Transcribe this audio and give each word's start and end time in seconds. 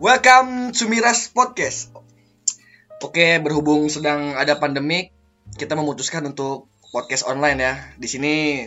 Welcome 0.00 0.72
to 0.80 0.88
Miras 0.88 1.28
Podcast. 1.28 1.92
Oke, 3.04 3.36
berhubung 3.36 3.84
sedang 3.92 4.32
ada 4.32 4.56
pandemik, 4.56 5.12
kita 5.60 5.76
memutuskan 5.76 6.24
untuk 6.24 6.72
podcast 6.88 7.28
online 7.28 7.60
ya. 7.60 7.74
Di 8.00 8.08
sini 8.08 8.64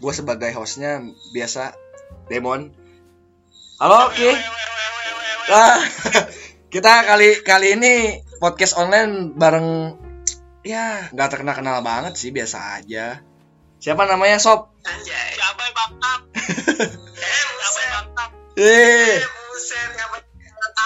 gue 0.00 0.12
sebagai 0.16 0.48
hostnya 0.56 1.04
biasa 1.36 1.76
Demon. 2.32 2.72
Halo, 3.76 4.08
oke. 4.08 4.30
Nah, 5.52 5.84
kita 6.72 7.12
kali 7.12 7.44
kali 7.44 7.76
ini 7.76 8.24
podcast 8.40 8.80
online 8.80 9.36
bareng 9.36 9.68
ya 10.64 11.12
nggak 11.12 11.28
terkenal 11.28 11.60
kenal 11.60 11.84
banget 11.84 12.16
sih 12.16 12.32
biasa 12.32 12.80
aja. 12.80 13.20
Siapa 13.84 14.08
namanya 14.08 14.40
Sob? 14.40 14.72
Siapa 14.80 15.60
yang 15.60 15.76
bangkap? 15.76 16.20
eh, 18.64 19.20
Eh, 19.74 19.86
buset, 19.90 19.90
ngapain 19.90 20.22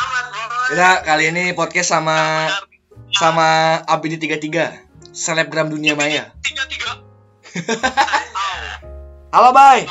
amat, 0.00 0.24
boy. 0.32 0.72
kita 0.72 0.90
kali 1.04 1.24
ini 1.28 1.44
podcast 1.52 1.92
sama 1.92 2.48
sama 3.12 3.48
Abidi 3.84 4.16
33 4.16 4.80
selebgram 5.12 5.68
dunia 5.68 5.92
maya. 5.92 6.32
Tiga 6.40 6.64
tiga. 6.72 6.96
Halo, 9.36 9.52
Bay. 9.52 9.84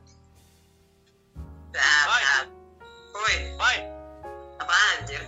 Sehat. 1.75 2.47
Woi, 3.11 3.35
Bay, 3.59 3.77
apa 4.55 4.71
anjir? 4.95 5.19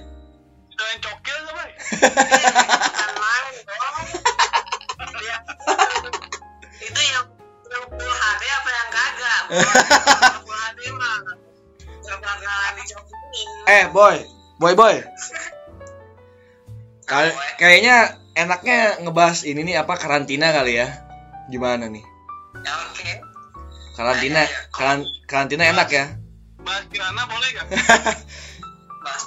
itu 0.72 0.84
yang 0.88 1.00
cokil 1.04 1.40
Bay. 1.52 1.72
Eh, 13.68 13.84
Boy. 13.92 14.18
Boy, 14.60 14.74
Boy. 14.80 14.96
Kay- 17.04 17.36
kayaknya 17.60 18.16
enaknya 18.32 19.04
ngebahas 19.04 19.44
ini 19.44 19.68
nih 19.68 19.84
apa 19.84 20.00
karantina 20.00 20.56
kali 20.56 20.80
ya. 20.80 20.88
Gimana 21.52 21.92
nih? 21.92 22.04
Ya 22.64 22.74
oke. 22.88 23.12
Karantina, 24.00 24.48
karan- 24.72 25.12
karantina 25.28 25.68
enak 25.68 25.90
ya. 25.92 26.06
Bahas 26.64 26.86
Kirana 26.88 27.28
boleh 27.28 27.50
gak? 27.58 27.68
Bas. 29.04 29.24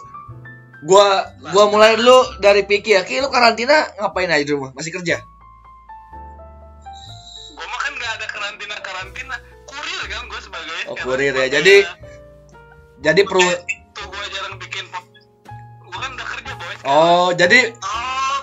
Gua 0.88 1.08
gua 1.52 1.64
mulai 1.68 2.00
dulu 2.00 2.40
dari 2.40 2.64
Piki 2.64 2.96
ya. 2.96 3.04
Ki, 3.04 3.20
lu 3.20 3.28
karantina 3.28 3.92
ngapain 4.00 4.32
aja 4.32 4.40
di 4.40 4.52
rumah? 4.56 4.72
Masih 4.72 4.94
kerja? 4.94 5.20
Gua 7.52 7.66
mah 7.68 7.80
kan 7.84 7.92
gak 7.98 8.12
ada 8.16 8.26
karantina-karantina. 8.32 9.36
Kurir 9.36 9.53
kan 10.14 10.24
gue 10.24 10.40
sebagai. 10.40 10.78
Oh, 10.86 10.96
kurir 10.96 11.34
ya. 11.34 11.46
Jadi- 11.50 11.86
Jadi 13.04 13.20
perlu 13.26 13.44
Tuh 13.92 14.06
gue 14.08 14.24
jarang 14.32 14.56
bikin. 14.56 14.84
Gue 15.84 15.98
kan 15.98 16.10
udah 16.14 16.26
kerja, 16.26 16.52
boy. 16.56 16.74
Oh, 16.84 17.28
jadi 17.36 17.74
Oh, 17.76 18.36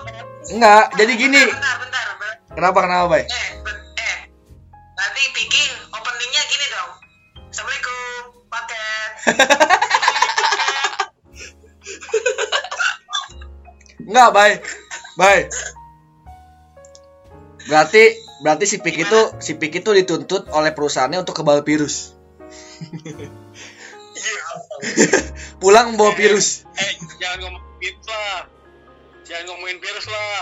enggak. 0.48 0.94
Jadi 0.94 1.12
gini. 1.18 1.42
Bentar, 1.50 1.76
bentar, 1.82 2.04
bentar. 2.14 2.34
Kenapa 2.52 2.78
kenapa, 2.80 3.06
Bay? 3.10 3.24
Eh, 3.26 3.48
eh. 3.98 4.18
Nanti 4.94 5.22
bikin 5.34 5.70
openingnya 5.90 6.42
gini 6.46 6.66
dong. 6.68 6.90
Assalamualaikum, 7.48 8.22
paket. 8.46 9.10
Enggak, 14.02 14.28
Bay. 14.30 14.52
Bay. 15.16 15.38
Berarti 17.62 18.04
berarti 18.42 18.64
si 18.66 18.76
Piki 18.82 19.06
itu 19.06 19.20
si 19.38 19.54
Piki 19.56 19.80
itu 19.80 19.90
dituntut 19.94 20.50
oleh 20.50 20.74
perusahaannya 20.74 21.22
untuk 21.22 21.38
kebal 21.38 21.62
virus. 21.62 22.14
Iya. 24.22 24.44
Pulang 25.62 25.94
membawa 25.94 26.14
virus. 26.14 26.68
Eh, 26.78 26.92
jangan 27.18 27.48
ngomongin 27.48 27.74
virus 27.80 28.06
lah. 28.06 28.38
Jangan 29.26 29.44
ngomongin 29.50 29.78
virus 29.82 30.06
lah. 30.06 30.40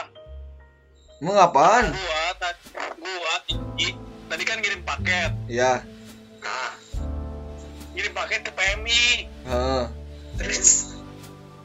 Emang 1.21 1.37
apaan? 1.37 1.87
Gua, 1.93 2.25
tadi, 2.41 2.65
gua, 2.97 3.35
tadi 4.33 4.43
kan 4.45 4.57
ngirim 4.61 4.83
paket. 4.85 5.31
Ya. 5.49 5.85
Nah, 6.41 6.73
Ngirim 7.93 8.13
paket 8.17 8.41
ke 8.47 8.53
PMI. 8.55 9.05
Heeh. 9.45 9.85
terus 10.41 10.97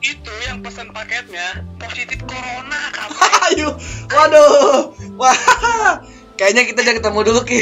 Itu 0.04 0.34
yang 0.46 0.62
pesan 0.62 0.94
paketnya 0.94 1.66
positif 1.82 2.22
corona, 2.30 2.82
kamu. 2.94 3.18
Ayo. 3.50 3.70
Waduh. 4.12 4.94
Wah. 5.18 5.38
Kayaknya 6.36 6.64
kita 6.68 6.80
jangan 6.84 6.98
ketemu 7.00 7.20
dulu, 7.32 7.42
Ki. 7.48 7.60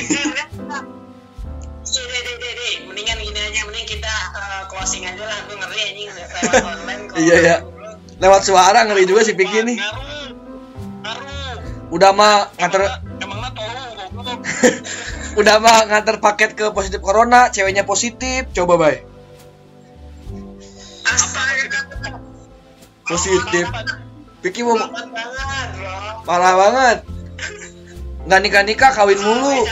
Iya, 1.94 2.04
deh, 2.10 2.22
deh. 2.42 2.74
Mendingan 2.90 3.18
gini 3.22 3.38
aja, 3.38 3.60
mending 3.70 3.86
kita 3.86 4.14
eh, 4.34 4.62
closing 4.66 5.06
aja 5.06 5.24
lah. 5.30 5.40
Gue 5.46 5.56
ngeri 5.62 5.82
anjing 5.94 6.10
lewat 6.10 6.64
online. 6.66 7.02
kalau 7.06 7.22
Iya, 7.22 7.36
iya. 7.38 7.56
dulu. 7.62 7.92
Lewat 8.18 8.42
suara 8.50 8.80
ngeri 8.90 9.06
juga 9.06 9.22
si 9.22 9.38
Piki 9.38 9.62
nih. 9.62 9.78
Udah 11.94 12.10
mah 12.18 12.50
nganter 12.58 12.82
Emangnya 13.22 13.50
tolong 13.54 13.94
goblok. 14.18 14.42
udah 15.40 15.56
mah 15.62 15.78
nganter 15.94 16.18
paket 16.18 16.58
ke 16.58 16.66
positif 16.74 16.98
corona, 17.06 17.54
ceweknya 17.54 17.86
positif. 17.86 18.50
Coba, 18.58 18.82
Bay. 18.82 19.06
Astaga. 21.06 21.80
Positif. 23.06 23.70
Piki 24.42 24.66
mau 24.66 24.82
parah 26.26 26.54
banget. 26.58 27.13
Nggak 28.24 28.40
nikah-nikah 28.40 28.92
kawin 28.94 29.20
mulu. 29.20 29.68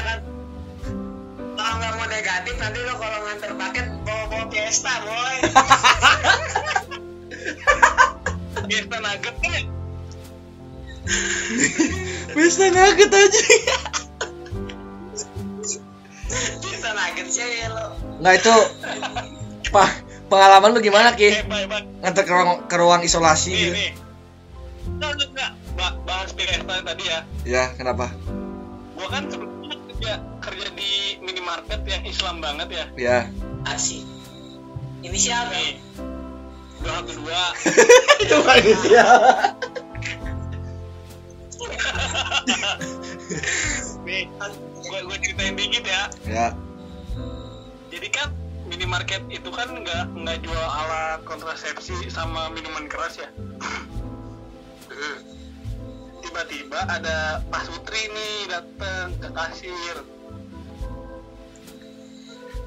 Kalau 1.55 1.73
nggak 1.77 1.93
mau 1.95 2.07
negatif, 2.07 2.55
nanti 2.57 2.79
lo 2.81 2.93
kalau 2.97 3.19
nganter 3.23 3.51
paket 3.55 3.85
bawa-bawa 4.03 4.45
Fiesta, 4.51 4.93
boy. 5.03 5.37
Fiesta 8.67 8.97
nugget 8.99 9.35
nih. 9.41 9.63
Bisa 12.31 12.65
ngaget 12.71 13.11
aja. 13.11 13.41
Fiesta 16.61 16.89
nuggets 16.91 17.35
ya 17.35 17.67
lo. 17.71 17.85
Nggak 18.21 18.35
itu 18.39 18.55
Pak, 19.71 19.89
pengalaman 20.27 20.75
lu 20.75 20.79
gimana, 20.79 21.15
Ki? 21.15 21.31
Eh. 21.31 21.43
Nganter 22.03 22.23
ke 22.23 22.31
ruang, 22.31 22.67
ke 22.67 22.75
ruang 22.75 23.01
isolasi 23.03 23.51
Nih, 23.51 23.59
gitu. 23.61 23.75
nih. 23.75 23.91
Enggak, 24.91 25.11
enggak, 25.15 25.29
enggak. 25.31 25.51
Ba- 25.75 25.99
Bahas 26.03 26.31
Fiesta 26.35 26.75
tadi 26.83 27.03
ya. 27.07 27.19
Ya, 27.43 27.63
kenapa? 27.75 28.11
Gua 29.01 29.09
kan 29.09 29.25
sebelumnya 29.33 29.73
kerja 29.89 30.21
kerja 30.45 30.67
di 30.77 31.17
minimarket 31.25 31.81
yang 31.89 32.05
Islam 32.05 32.37
banget 32.37 32.69
ya. 32.69 32.85
Ya. 33.01 33.19
Asik. 33.65 34.05
Ini 35.01 35.17
siapa? 35.17 35.57
Nih. 35.57 35.81
Dua 36.85 37.01
satu 37.01 37.11
dua. 37.17 37.41
Coba 38.29 38.51
ini 38.61 38.73
dia. 38.85 39.05
Nih, 44.05 44.29
gua 44.85 44.99
gua 45.09 45.17
ceritain 45.17 45.57
dikit 45.57 45.81
ya. 45.81 46.03
Ya. 46.29 46.47
Jadi 47.89 48.07
kan 48.13 48.29
minimarket 48.69 49.25
itu 49.33 49.49
kan 49.49 49.81
nggak 49.81 50.13
nggak 50.13 50.37
jual 50.45 50.61
alat 50.61 51.25
kontrasepsi 51.25 52.05
sama 52.13 52.53
minuman 52.53 52.85
keras 52.85 53.17
ya. 53.17 53.33
Tiba-tiba 56.31 56.79
ada 56.87 57.43
Pak 57.51 57.67
Sutri 57.67 58.07
nih 58.07 58.47
datang 58.47 59.11
ke 59.19 59.27
kasir. 59.35 59.99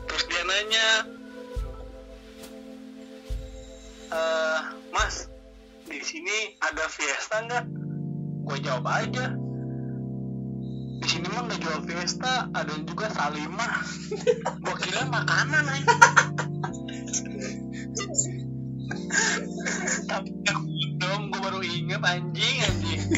Terus 0.05 0.25
dia 0.29 0.43
nanya, 0.45 0.89
eh 4.13 4.61
Mas, 4.93 5.33
di 5.89 5.97
sini 5.97 6.61
ada 6.61 6.85
Fiesta 6.93 7.41
nggak? 7.49 7.65
Gue 8.45 8.61
jawab 8.61 8.85
aja. 8.85 9.33
Di 11.01 11.07
sini 11.09 11.25
mah 11.33 11.49
nggak 11.49 11.65
jual 11.65 11.89
Fiesta, 11.89 12.53
ada 12.53 12.75
juga 12.85 13.09
Salimah. 13.17 13.81
Gue 14.61 14.77
kira 14.85 15.09
makanan 15.09 15.65
aja. 15.73 15.94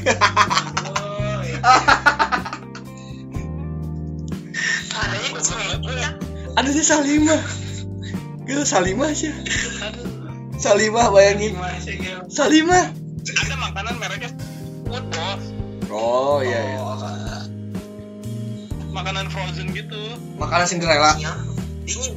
Oh, 0.06 1.42
iya. 1.42 1.58
Adanya 4.96 5.40
ya? 5.98 6.10
Ada 6.56 6.68
sih 6.70 6.84
Salimah. 6.86 7.42
Gila 8.46 8.62
Salimah 8.62 9.10
sih. 9.12 9.34
Aduh, 9.82 10.06
Salimah 10.56 11.10
bayangin. 11.10 11.58
Masih 11.58 11.98
gitu. 11.98 12.22
Salimah. 12.30 12.94
ada 13.26 13.56
makanan 13.58 13.98
mereknya 13.98 14.30
food 14.86 15.02
bos, 15.10 15.42
Oh 15.90 16.38
iya 16.46 16.60
iya. 16.62 16.78
Oh, 16.78 16.94
makanan 18.94 19.26
frozen 19.28 19.74
gitu. 19.74 19.98
Makanan 20.38 20.66
Cinderella. 20.70 21.18
iya. 21.18 21.34
Dingin. 21.84 22.14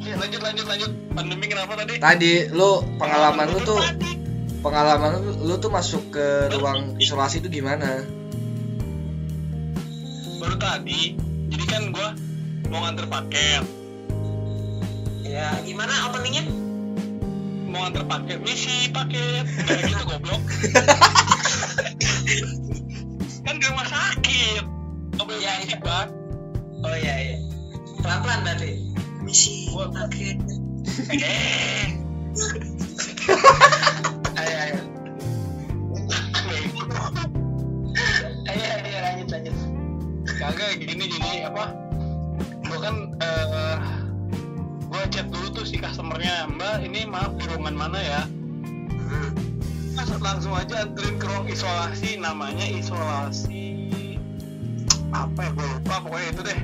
Ya, 0.00 0.18
lanjut 0.18 0.40
lanjut 0.42 0.66
lanjut. 0.66 0.90
Pandemi 1.14 1.46
kenapa 1.46 1.72
tadi? 1.78 2.02
Tadi 2.02 2.34
lu 2.50 2.82
pengalaman 2.98 3.46
lu 3.52 3.60
tuh 3.62 3.78
Tadi. 3.78 4.09
Pengalaman 4.60 5.18
lu, 5.18 5.32
lu 5.42 5.54
tuh 5.56 5.68
masuk 5.68 6.10
ke 6.10 6.26
ruang 6.52 6.96
isolasi 6.96 7.40
itu 7.40 7.48
gimana? 7.50 8.04
baru 10.36 10.56
tadi 10.56 11.16
jadi 11.48 11.64
kan 11.66 11.82
gue 11.90 12.08
mau 12.66 12.80
nganter 12.82 13.04
paket 13.06 13.64
Ya, 15.22 15.52
gimana 15.62 16.08
openingnya? 16.08 16.42
mau 17.66 17.84
nganter 17.84 18.02
paket 18.04 18.38
misi 18.40 18.88
paket 18.88 19.44
kayak 19.62 19.82
gitu 19.86 20.02
goblok 20.02 20.40
kan 23.40 23.54
di 23.54 23.64
rumah 23.64 23.86
sakit 23.86 24.64
Iya, 25.30 25.52
misi 25.60 25.68
iya. 25.68 25.78
bang 25.78 26.08
Oh 26.80 26.96
iya 26.96 27.14
iya. 27.22 27.36
Pelan-pelan 28.00 28.40
berarti. 28.40 28.72
Misi 29.20 29.68
Gua- 29.68 29.92
paket. 29.92 30.40
eh 31.12 31.92
apa? 41.46 41.64
Gue 42.66 42.78
kan 42.78 42.94
eh 43.20 43.76
gue 44.90 45.02
chat 45.12 45.26
dulu 45.30 45.46
tuh 45.54 45.64
si 45.66 45.78
customernya. 45.78 46.48
Mbak 46.50 46.86
ini 46.86 47.06
maaf 47.06 47.36
di 47.38 47.44
ruangan 47.50 47.76
mana 47.76 47.98
ya? 48.00 48.22
Hmm. 49.08 49.30
Mas 49.96 50.10
langsung 50.20 50.54
aja 50.54 50.86
anterin 50.86 51.16
ke 51.16 51.26
ruang 51.26 51.46
isolasi. 51.48 52.18
Namanya 52.20 52.66
isolasi 52.68 53.70
apa 55.10 55.42
ya 55.42 55.50
gue 55.50 55.66
lupa 55.66 55.94
pokoknya 56.06 56.28
itu 56.30 56.42
deh. 56.46 56.60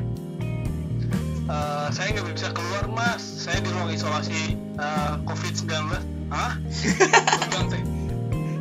Eh, 1.46 1.88
saya 1.94 2.06
nggak 2.14 2.26
bisa 2.34 2.49
keluar 2.50 2.84
mas. 2.90 3.23
Saya 3.23 3.62
di 3.62 3.70
ruang 3.70 3.90
isolasi 3.90 4.58
eh, 4.58 5.14
covid 5.26 5.55
19 5.55 6.31
hah? 6.31 6.52
Gua 7.38 7.46
bilang 7.46 7.67
teh. 7.70 7.82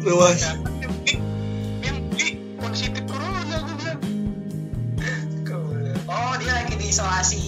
Luas. 0.05 0.37
"Ya, 0.41 0.53
diisolasi. 6.95 7.43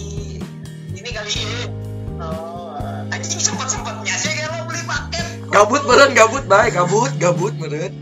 Ini 0.92 1.08
kali 1.08 1.32
ini. 1.32 1.60
Oh, 2.20 2.76
anjing 3.08 3.40
sempet 3.40 3.72
sempetnya 3.72 4.12
sih 4.20 4.36
kayak 4.36 4.52
lo 4.52 4.68
beli 4.68 4.84
paket. 4.84 5.24
gabut 5.48 5.80
meren 5.88 6.12
gabut 6.12 6.44
baik 6.44 6.76
gabut 6.76 7.08
gabut 7.16 7.56
meren 7.56 7.96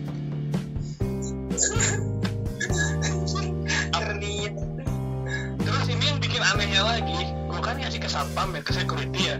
terus 5.62 5.84
ini 5.86 6.04
yang 6.10 6.18
bikin 6.18 6.42
anehnya 6.42 6.82
lagi 6.82 7.30
gue 7.30 7.60
kan 7.62 7.78
ngasih 7.78 8.02
ke 8.02 8.08
satpam 8.10 8.50
ya 8.50 8.60
ke 8.66 8.72
security 8.74 9.22
ya 9.30 9.38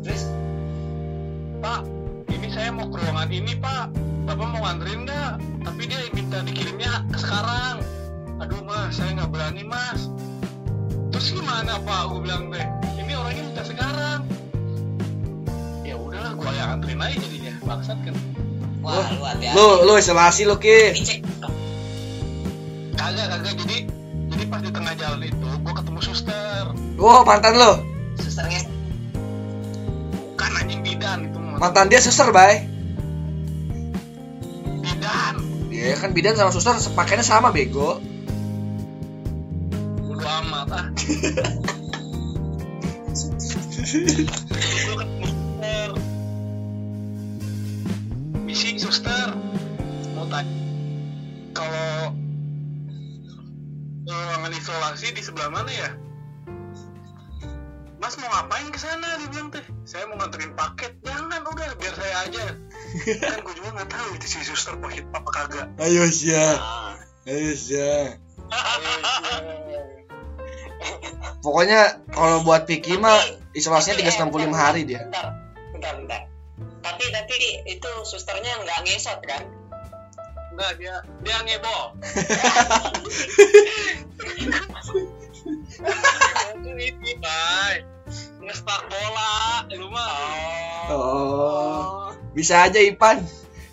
Terus 0.00 0.24
Pak, 1.60 1.84
ini 2.32 2.48
saya 2.48 2.72
mau 2.72 2.88
ke 2.88 2.96
ruangan 2.96 3.28
ini 3.28 3.52
Pak. 3.60 3.92
Bapak 4.24 4.46
mau 4.48 4.64
nganterin 4.64 5.04
nggak? 5.04 5.32
Tapi 5.68 5.82
dia 5.84 6.00
minta 6.16 6.40
dikirimnya 6.40 7.04
sekarang. 7.12 7.84
Aduh 8.40 8.64
mas, 8.64 8.96
saya 8.96 9.12
nggak 9.20 9.28
berani 9.28 9.68
mas. 9.68 10.08
Terus 11.20 11.36
gimana 11.36 11.76
Pak? 11.84 12.16
Gue 12.16 12.20
bilang 12.24 12.48
deh, 12.48 12.64
ini 12.96 13.12
orangnya 13.12 13.44
minta 13.44 13.60
sekarang. 13.60 14.24
Ya 15.84 15.92
udahlah, 15.92 16.32
gue 16.32 16.48
yang 16.56 16.80
anterin 16.80 16.96
aja 16.96 17.16
jadinya. 17.20 17.54
Bangsat 17.60 17.98
kan? 18.08 18.16
wah 18.80 19.04
lu 19.12 19.20
lu 19.52 19.68
lu 19.84 19.92
isolasi 20.00 20.48
lu 20.48 20.56
ki. 20.56 20.96
Kagak, 22.96 23.36
kagak. 23.36 23.52
Jadi, 23.52 23.76
jadi 24.32 24.44
pas 24.48 24.64
di 24.64 24.72
tengah 24.72 24.96
jalan 24.96 25.20
itu, 25.28 25.48
gue 25.60 25.74
ketemu 25.76 26.00
suster. 26.00 26.64
wow 26.96 27.20
mantan 27.20 27.52
lu 27.52 27.72
Susternya 28.16 28.64
Bukan 30.32 30.50
anjing 30.56 30.80
bidan 30.80 31.28
itu 31.28 31.36
mantan 31.36 31.92
dia 31.92 32.00
suster 32.00 32.32
bay 32.32 32.64
Bidan. 34.80 35.36
Iya 35.68 36.00
kan 36.00 36.16
bidan 36.16 36.40
sama 36.40 36.48
suster 36.48 36.80
pakainya 36.96 37.28
sama 37.28 37.52
bego 37.52 38.00
Gue 40.60 40.76
ketemu 44.92 45.24
suster. 45.24 45.90
Misi 48.44 48.76
suster 48.76 49.32
mau 50.12 50.28
tanya 50.28 50.52
kalau 51.56 52.12
ruangan 54.04 54.52
isolasi 54.52 55.16
di 55.16 55.22
sebelah 55.24 55.48
mana 55.48 55.72
ya? 55.72 55.90
Mas 57.96 58.20
mau 58.20 58.28
ngapain 58.28 58.68
ke 58.68 58.76
sana? 58.76 59.16
Dia 59.16 59.28
bilang 59.32 59.48
teh. 59.48 59.64
Saya 59.88 60.12
mau 60.12 60.20
nganterin 60.20 60.52
paket. 60.52 60.92
Jangan 61.00 61.40
udah 61.40 61.72
biar 61.80 61.94
saya 61.96 62.28
aja. 62.28 62.44
kan 63.16 63.38
gue 63.40 63.54
juga 63.56 63.80
nggak 63.80 63.90
tahu 63.92 64.08
itu 64.18 64.26
si 64.28 64.44
suster 64.44 64.76
pahit 64.76 65.08
apa 65.16 65.30
kagak. 65.30 65.66
ayo 65.80 66.04
sia 66.10 66.58
Ah. 66.58 67.00
ayo 67.24 67.52
sia 67.56 68.18
Eh, 68.50 69.69
pokoknya 71.40 72.04
kalau 72.12 72.44
buat 72.44 72.68
Piki 72.68 73.00
mah 73.00 73.16
isolasinya 73.56 73.96
365 74.00 74.52
hari 74.54 74.84
dia 74.86 75.00
Bentar, 75.08 75.26
bentar, 75.72 75.92
bentar. 75.96 76.20
Tapi 76.80 77.04
tapi 77.12 77.34
itu 77.68 77.90
susternya 78.08 78.56
nggak 78.64 78.78
ngesot 78.88 79.20
kan? 79.24 79.44
Enggak 80.56 80.72
dia 80.80 80.94
dia 81.24 81.36
ngebol. 81.44 81.92
Ini, 86.60 87.12
Bay. 87.20 87.84
Ngestak 88.40 88.82
bola, 88.88 89.64
lu 89.72 89.88
mah. 89.92 90.88
oh 90.90 92.10
bisa 92.30 92.66
aja 92.66 92.78
Ipan 92.80 93.20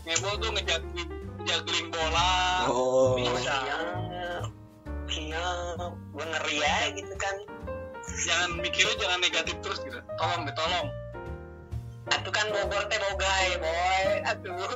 Ngebol 0.07 0.33
tuh 0.39 0.49
ngejuggling 0.55 1.09
juggling 1.47 1.87
bola. 1.91 2.31
oh 2.71 3.15
Bisa. 3.19 3.55
Iya, 5.07 5.47
gue 5.87 6.25
ngeri 6.25 6.55
ya 6.59 6.77
gitu 6.93 7.13
kan. 7.15 7.35
Jangan 8.17 8.49
mikirnya 8.57 8.95
jangan 8.97 9.19
negatif 9.21 9.55
terus 9.61 9.79
gitu. 9.85 9.99
Tolong 10.17 10.41
deh, 10.49 10.55
tolong. 10.57 10.87
Atuh 12.07 12.31
kan 12.31 12.47
Bogor 12.49 12.83
teh 12.87 12.97
bogai, 12.97 13.47
boy. 13.59 14.05
Aduh. 14.31 14.69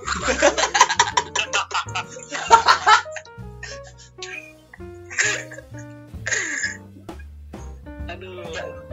Aduh. 8.12 8.44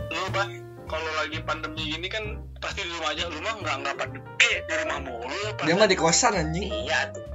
Lu, 0.09 0.23
Bay, 0.33 0.62
kalau 0.87 1.11
lagi 1.19 1.39
pandemi 1.45 1.83
gini 1.93 2.09
kan 2.09 2.39
pasti 2.62 2.87
di 2.87 2.91
rumah 2.95 3.12
aja. 3.12 3.27
Lu 3.29 3.43
mah 3.43 3.55
nggak 3.59 3.77
nggak 3.85 3.97
pandemi 3.99 4.29
eh, 4.39 4.56
di 4.65 4.75
rumah 4.87 4.99
mulu. 5.03 5.43
dia 5.67 5.75
mah 5.75 5.89
di 5.91 5.99
kosan 5.99 6.39
anjing 6.39 6.71
Iya 6.71 7.11
tuh. 7.12 7.27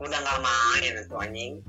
Udah 0.00 0.18
nggak 0.18 0.38
main 0.40 0.92
tuh 1.06 1.18
anjing. 1.20 1.60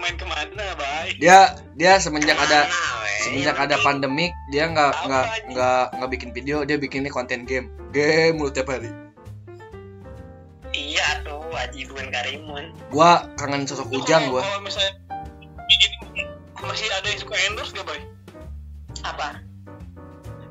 Main 0.00 0.14
ke 0.14 0.24
mana, 0.24 0.64
Bay? 0.74 1.14
dia 1.16 1.38
dia 1.72 1.92
semenjak 1.96 2.34
ada 2.34 2.64
Mana, 2.64 2.74
weh? 3.00 3.18
semenjak 3.22 3.56
ada 3.58 3.76
pandemik 3.78 4.32
dia 4.48 4.64
nggak 4.66 4.92
nggak 5.02 5.26
nggak 5.50 5.82
nggak 5.94 6.10
bikin 6.10 6.30
video 6.30 6.56
dia 6.62 6.76
bikinnya 6.76 7.08
konten 7.08 7.44
game 7.44 7.68
game 7.90 8.34
mulu 8.34 8.48
tiap 8.48 8.68
hari 8.68 8.88
Iya 10.70 11.02
tuh, 11.20 11.42
Haji 11.50 11.82
Bun 11.84 12.06
Karimun. 12.08 12.64
gua 12.88 13.26
kangen 13.34 13.66
sosok 13.66 13.90
Lu 13.90 14.00
ujang 14.00 14.22
kalau- 14.24 14.32
gua 14.32 14.42
Kalau 14.44 14.60
misalnya 14.62 14.92
ini 15.66 15.86
masih 16.56 16.86
ada 16.88 17.06
yang 17.06 17.20
suka 17.20 17.34
endorse 17.42 17.72
gak, 17.72 17.84
Bay? 17.84 18.00
Apa? 19.02 19.28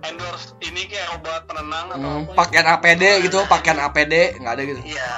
endorse 0.01 0.55
ini 0.62 0.88
kayak 0.88 1.12
obat 1.13 1.43
penenang 1.43 1.88
atau 1.89 2.00
Hmm, 2.00 2.24
apa 2.25 2.35
pakaian 2.38 2.67
APD 2.69 3.03
gitu 3.21 3.39
pakaian 3.45 3.79
APD 3.81 4.13
nggak 4.38 4.53
ada 4.53 4.63
gitu 4.65 4.81
Iya. 4.85 5.12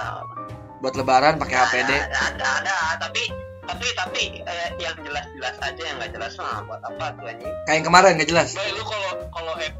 buat 0.77 0.93
lebaran 0.95 1.37
pakai 1.37 1.57
APD 1.59 1.91
Ada, 1.91 2.17
ada, 2.33 2.47
ada, 2.57 2.75
tapi 2.99 3.29
tapi 3.71 3.87
tapi 3.95 4.23
eh, 4.43 4.69
yang 4.77 4.99
jelas-jelas 4.99 5.55
aja 5.63 5.81
yang 5.81 5.95
nggak 5.95 6.11
jelas 6.11 6.33
mah 6.35 6.59
buat 6.67 6.81
apa 6.83 7.15
tuh 7.15 7.25
anjing? 7.31 7.51
kayak 7.63 7.75
yang 7.79 7.87
kemarin 7.87 8.11
nggak 8.19 8.29
jelas 8.29 8.49
Bay, 8.51 8.69
lu 8.75 8.83
kalau 8.83 9.11
kalau 9.31 9.53
en- 9.63 9.79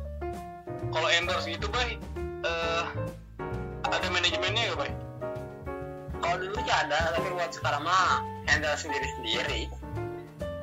kalau 0.91 1.07
endorse 1.07 1.47
gitu, 1.47 1.67
Bay, 1.71 1.95
eh 2.43 2.83
ada 3.87 4.07
manajemennya 4.11 4.75
gak, 4.75 4.79
Bay? 4.83 4.91
Kalau 6.19 6.35
dulu 6.37 6.55
sih 6.61 6.73
ada, 6.73 7.15
tapi 7.15 7.27
buat 7.31 7.51
sekarang 7.51 7.83
mah 7.83 8.19
handle 8.47 8.75
sendiri-sendiri. 8.75 9.71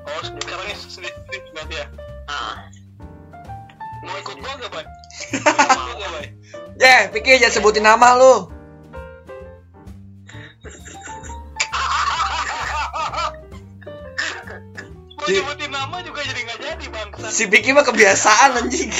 Oh, 0.08 0.20
sekarang 0.24 0.68
ini 0.68 0.76
sendiri 0.76 1.48
berarti 1.52 1.74
ya? 1.80 1.86
Ah, 2.28 2.54
Mau 4.04 4.16
ikut 4.20 4.36
gua 4.36 4.52
gak, 4.56 4.70
Bay? 4.72 4.84
Mau 5.76 5.84
ikut 5.88 5.96
gak, 5.96 6.10
Bay? 6.12 6.26
Jeh, 6.78 7.00
pikir 7.12 7.40
jangan 7.40 7.54
sebutin 7.56 7.84
nama 7.84 8.16
lu. 8.16 8.48
Di- 15.28 15.36
nyebutin 15.38 15.70
nama 15.70 15.96
juga 16.00 16.20
jadi 16.24 16.40
gak 16.48 16.58
jadi, 16.64 16.86
bangsa. 16.88 17.26
Si 17.28 17.44
Piki 17.46 17.76
mah 17.76 17.84
kebiasaan 17.84 18.64
anjing. 18.64 18.92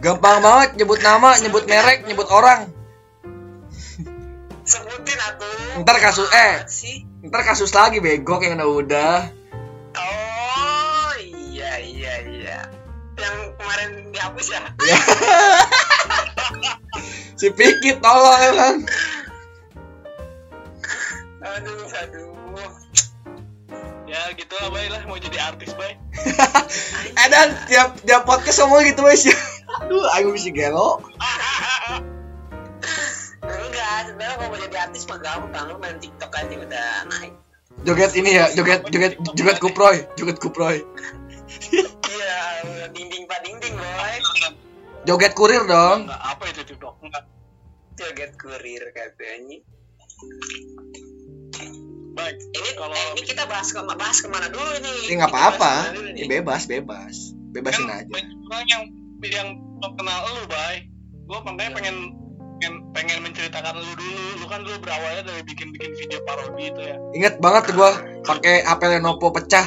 Gampang 0.00 0.38
banget 0.40 0.80
nyebut 0.80 1.00
nama, 1.04 1.36
nyebut 1.38 1.64
merek, 1.70 2.08
nyebut 2.08 2.26
orang. 2.32 2.72
sebutin 4.70 5.18
aku. 5.18 5.50
Ntar 5.82 5.98
kasus 5.98 6.30
eh, 6.30 6.62
sih. 6.70 7.02
ntar 7.26 7.42
kasus 7.42 7.74
lagi 7.74 7.98
bego 7.98 8.38
yang 8.38 8.54
udah 8.62 8.70
udah. 8.70 9.14
Oh 9.98 11.10
iya 11.18 11.82
iya 11.82 12.14
iya. 12.22 12.58
Yang 13.18 13.36
kemarin 13.58 13.90
dihapus 14.14 14.46
ya? 14.54 14.62
Ya. 14.86 14.98
si 17.40 17.50
Piki 17.50 17.98
tolong 17.98 18.38
emang. 18.46 18.76
Gitu 24.34 24.54
lah 24.58 24.68
bay 24.70 24.86
lah 24.90 25.02
mau 25.06 25.18
jadi 25.18 25.38
artis 25.52 25.72
bay 25.74 25.98
dan 27.32 27.54
tiap 27.70 27.98
tiap 28.02 28.22
podcast 28.26 28.62
ngomong 28.62 28.86
gitu 28.86 29.02
ya. 29.06 29.34
Aduh, 29.86 30.02
aku 30.18 30.34
bisa 30.34 30.50
gelo. 30.50 30.98
enggak 33.40 33.96
sebenarnya 34.06 34.34
kalau 34.38 34.50
mau 34.50 34.58
jadi 34.58 34.76
artis 34.90 35.06
mah 35.06 35.18
gampang. 35.22 35.64
Lu 35.70 35.78
main 35.78 35.96
tiktok 36.02 36.30
aja 36.34 36.54
udah 36.54 36.88
naik. 37.06 37.32
Joget 37.86 38.12
ini 38.18 38.36
ya, 38.36 38.50
joget 38.52 38.82
joget 38.90 39.14
joget 39.38 39.58
kuproy, 39.62 40.04
joget 40.18 40.38
kuproy. 40.42 40.82
iya 42.10 42.38
dinding 42.90 43.24
pak 43.30 43.40
dinding 43.46 43.74
boy. 43.78 44.14
Joget 45.06 45.32
kurir 45.38 45.62
dong. 45.64 46.10
Apa 46.10 46.50
itu 46.50 46.66
tiktok? 46.66 46.98
Enggak 47.00 47.24
joget 48.00 48.32
kurir 48.40 48.82
katanya 48.96 49.58
baik 52.10 52.36
ini 52.40 52.70
Kalau- 52.74 52.96
eh, 52.96 53.08
ini 53.16 53.22
kita 53.22 53.42
bahas 53.46 53.68
ke 53.70 53.80
bahas 53.82 54.18
ke 54.18 54.28
mana 54.28 54.46
dulu 54.50 54.70
ini 54.82 54.92
Ini 55.10 55.14
nggak 55.20 55.30
apa-apa. 55.30 55.72
Ini 56.16 56.26
bebas, 56.26 56.66
bebas. 56.66 57.16
Bebasin 57.50 57.86
kan 57.90 58.06
aja. 58.06 58.10
orang 58.50 58.66
yang 58.70 58.82
yang 59.20 59.48
kenal 59.98 60.18
lu 60.38 60.46
bay 60.46 60.86
gue 61.26 61.38
makanya 61.46 61.70
pengen 61.78 61.96
pengen 62.60 62.74
pengen 62.94 63.18
menceritakan 63.26 63.74
lu 63.78 63.90
dulu 63.94 64.22
lu 64.42 64.46
kan 64.46 64.60
dulu 64.62 64.76
berawalnya 64.82 65.22
dari 65.26 65.42
bikin 65.46 65.70
bikin 65.74 65.92
video 65.98 66.18
parodi 66.26 66.70
itu 66.70 66.80
ya 66.82 66.96
Ingat 67.14 67.34
banget 67.42 67.74
gua 67.74 67.90
pakai 68.22 68.62
HP 68.62 68.82
Lenovo 68.86 69.32
pecah. 69.34 69.66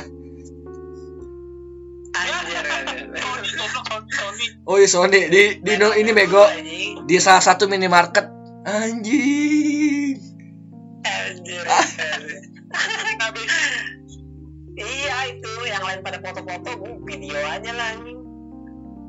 Sony 4.14 4.46
Oh 4.70 4.78
iya 4.80 4.88
Sony 4.88 5.20
di 5.28 5.60
di 5.60 5.72
ini 5.76 6.12
bego 6.16 6.46
di 7.04 7.16
salah 7.20 7.44
satu 7.44 7.68
minimarket. 7.68 8.30
Anjing. 8.64 10.33
Anjir. 11.04 11.66
Habis. 13.22 13.52
Iya 14.74 15.18
itu 15.38 15.52
yang 15.70 15.84
lain 15.86 16.02
pada 16.02 16.18
foto-foto 16.18 16.70
gue 16.82 16.94
video 17.06 17.38
aja 17.46 17.72
lah 17.78 17.94
anjing. 17.94 18.20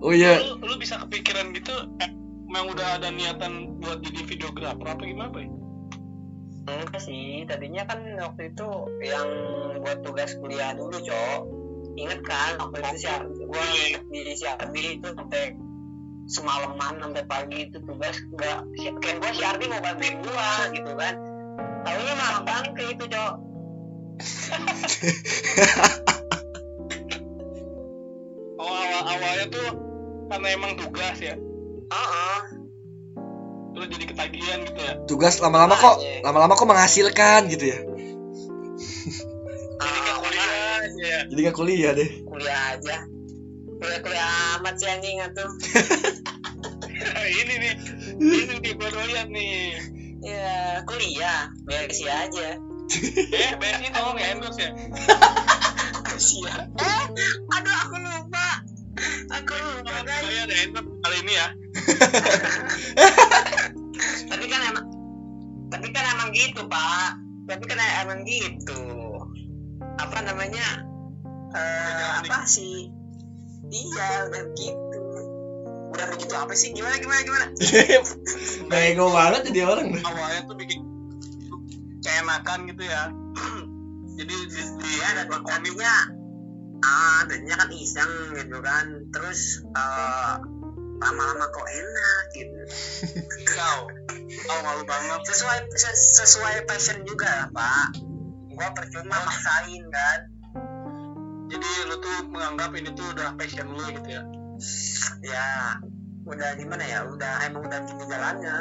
Oh 0.04 0.12
iya. 0.12 0.36
lu, 0.36 0.60
lu 0.60 0.74
bisa 0.76 1.00
kepikiran 1.00 1.56
gitu 1.56 1.72
eh, 2.04 2.10
emang 2.44 2.76
udah 2.76 3.00
ada 3.00 3.08
niatan 3.08 3.80
buat 3.80 4.04
jadi 4.04 4.20
videografer 4.28 4.84
apa 4.84 5.00
gimana 5.00 5.32
bay 5.32 5.48
enggak 6.64 7.00
sih 7.00 7.44
tadinya 7.44 7.84
kan 7.84 8.00
waktu 8.16 8.52
itu 8.52 8.68
yang 9.04 9.28
buat 9.84 10.00
tugas 10.00 10.32
kuliah 10.40 10.72
dulu 10.72 10.96
cok. 10.96 11.40
Inget 11.94 12.20
kan 12.24 12.56
waktu 12.56 12.80
itu 12.80 12.96
sih 13.04 13.16
gua 13.44 13.64
di 14.08 14.32
Siardi 14.32 14.84
itu 14.96 15.08
sampai 15.12 15.52
semalaman 16.24 17.04
sampai 17.04 17.24
pagi 17.28 17.68
itu 17.68 17.78
tugas 17.84 18.16
enggak 18.32 18.64
kayak 18.80 19.16
gua 19.20 19.32
Siardi 19.36 19.64
mau 19.68 19.80
bantuin 19.84 20.16
gua 20.24 20.72
gitu 20.72 20.92
kan 20.96 21.14
tahunya 21.84 22.14
malah 22.16 22.42
bangke 22.42 22.84
itu 22.90 23.04
cok 23.06 23.34
oh 28.56 28.70
awal 28.70 29.02
awalnya 29.04 29.46
tuh 29.50 29.68
karena 30.24 30.48
emang 30.56 30.72
tugas 30.74 31.16
ya? 31.20 31.34
Heeh. 31.84 32.38
terus 33.74 33.86
jadi 33.90 34.04
ketagihan 34.06 34.58
gitu 34.64 34.80
ya? 34.80 34.94
Tugas 35.04 35.34
lama-lama 35.38 35.74
kok 35.74 35.96
lama-lama 36.22 36.54
kok 36.54 36.64
menghasilkan 36.64 37.50
gitu 37.50 37.64
ya. 37.68 37.78
jadi 39.74 39.98
ke 40.00 40.10
Ah, 40.10 40.16
kuliah 40.22 40.48
aja. 40.80 41.02
ya 41.04 41.18
Jadi 41.28 41.40
nggak 41.42 41.56
kuliah 41.56 41.92
deh. 41.92 42.10
kuliah 42.24 42.60
aja. 42.72 42.96
Kuliah 43.74 44.00
kuliah 44.00 44.28
amat 44.56 44.74
sih 44.78 44.88
anjing 44.88 45.18
tuh 45.34 45.50
ini 47.42 47.54
nih. 47.58 47.74
Ini 48.16 48.54
nih 48.62 48.72
gue 48.72 48.88
doyan 48.88 49.28
nih 49.28 49.54
ya 50.24 50.80
kuliah 50.88 51.52
beres 51.68 52.00
aja 52.00 52.56
eh 53.44 53.52
BSI 53.60 53.88
dong 53.92 54.16
ya 54.16 54.26
endorse 54.32 54.64
ya 54.64 54.72
Sia. 56.14 56.70
Eh, 56.78 57.04
aduh 57.50 57.76
aku 57.82 57.98
lupa. 57.98 58.62
Aku 59.34 59.50
lupa 59.50 59.98
guys. 60.06 60.22
saya 60.22 60.46
ada 60.46 60.54
endorse 60.62 60.94
kali 61.02 61.16
ini 61.26 61.34
ya 61.34 61.48
Tapi 64.30 64.44
kan 64.46 64.60
emang, 64.70 64.86
tapi 65.74 65.90
kan 65.90 66.04
emang 66.14 66.30
gitu 66.30 66.62
pak. 66.70 67.18
Tapi 67.50 67.64
kan 67.66 67.82
emang 68.06 68.22
gitu. 68.22 68.78
Apa 69.98 70.22
namanya? 70.22 70.86
Eh, 71.54 72.10
apa 72.22 72.46
sih? 72.46 72.94
Iya, 73.74 74.30
udah 74.30 74.42
begitu. 74.54 75.03
Udah 75.94 76.06
begitu 76.10 76.34
apa 76.34 76.52
sih? 76.52 76.74
Gimana 76.74 76.98
gimana 76.98 77.20
gimana? 77.22 77.46
Bego 78.70 79.06
banget 79.14 79.50
jadi 79.50 79.60
orang. 79.64 79.94
awalnya 80.02 80.40
tuh 80.44 80.56
bikin 80.58 80.80
keenakan 82.04 82.58
gitu 82.68 82.84
ya 82.84 83.08
jadi 84.18 84.34
di, 84.34 84.60
di 84.60 84.90
Iya, 84.98 85.08
dan 85.24 85.40
tadinya 85.42 85.94
ah 86.84 87.20
tadinya 87.24 87.56
kan 87.56 87.70
iseng 87.72 88.12
gitu 88.36 88.58
kan. 88.60 88.86
Terus 89.08 89.62
eh, 89.64 90.34
lama-lama 91.00 91.46
kok 91.48 91.68
enak 91.68 92.24
gitu. 92.34 92.58
kau 93.48 93.80
kau 94.48 94.58
malu 94.64 94.82
banget 94.84 95.20
sesuai 95.30 95.58
ses- 95.74 96.12
sesuai 96.18 96.64
passion 96.66 97.02
juga 97.06 97.48
pak 97.52 97.94
gua 98.54 98.70
percuma 98.72 99.18
maksain 99.26 99.82
kan 99.90 100.20
jadi 101.50 101.68
lu 101.90 101.96
tuh 102.00 102.16
menganggap 102.30 102.70
ini 102.78 102.90
tuh 102.94 103.06
udah 103.14 103.34
passion 103.36 103.66
lu 103.68 103.84
gitu 103.94 104.08
ya 104.10 104.22
ya 105.20 105.78
udah 106.24 106.50
gimana 106.56 106.84
ya? 106.84 107.04
Udah 107.08 107.44
emang 107.48 107.64
udah 107.68 107.80
gini 107.84 108.04
jalannya. 108.08 108.56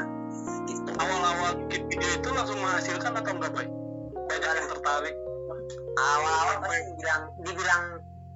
Gitu. 0.67 0.91
Awal-awal 0.95 1.51
bikin 1.67 1.87
video 1.87 2.09
itu 2.19 2.29
langsung 2.31 2.59
menghasilkan 2.59 3.11
atau 3.19 3.31
enggak 3.35 3.51
boy? 3.55 3.67
Banyak 4.27 4.51
yang 4.59 4.69
tertarik? 4.71 5.15
Awal-awal 5.93 6.55
pasti 6.63 6.81
dibilang 6.91 7.23
dibilang 7.43 7.83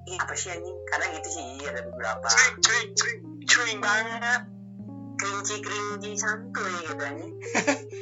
Ih, 0.08 0.16
apa 0.16 0.32
sih 0.32 0.48
anjing? 0.48 0.76
Kadang 0.88 1.10
gitu 1.20 1.28
sih 1.28 1.68
ada 1.68 1.84
beberapa. 1.84 2.28
Cuing 2.64 2.88
cuing 2.96 3.20
cuing 3.44 3.78
banget. 3.84 4.42
Kerinci 5.18 5.56
kerinci 5.60 6.10
santuy 6.16 6.72
gitu 6.88 7.02
anjing. 7.04 7.34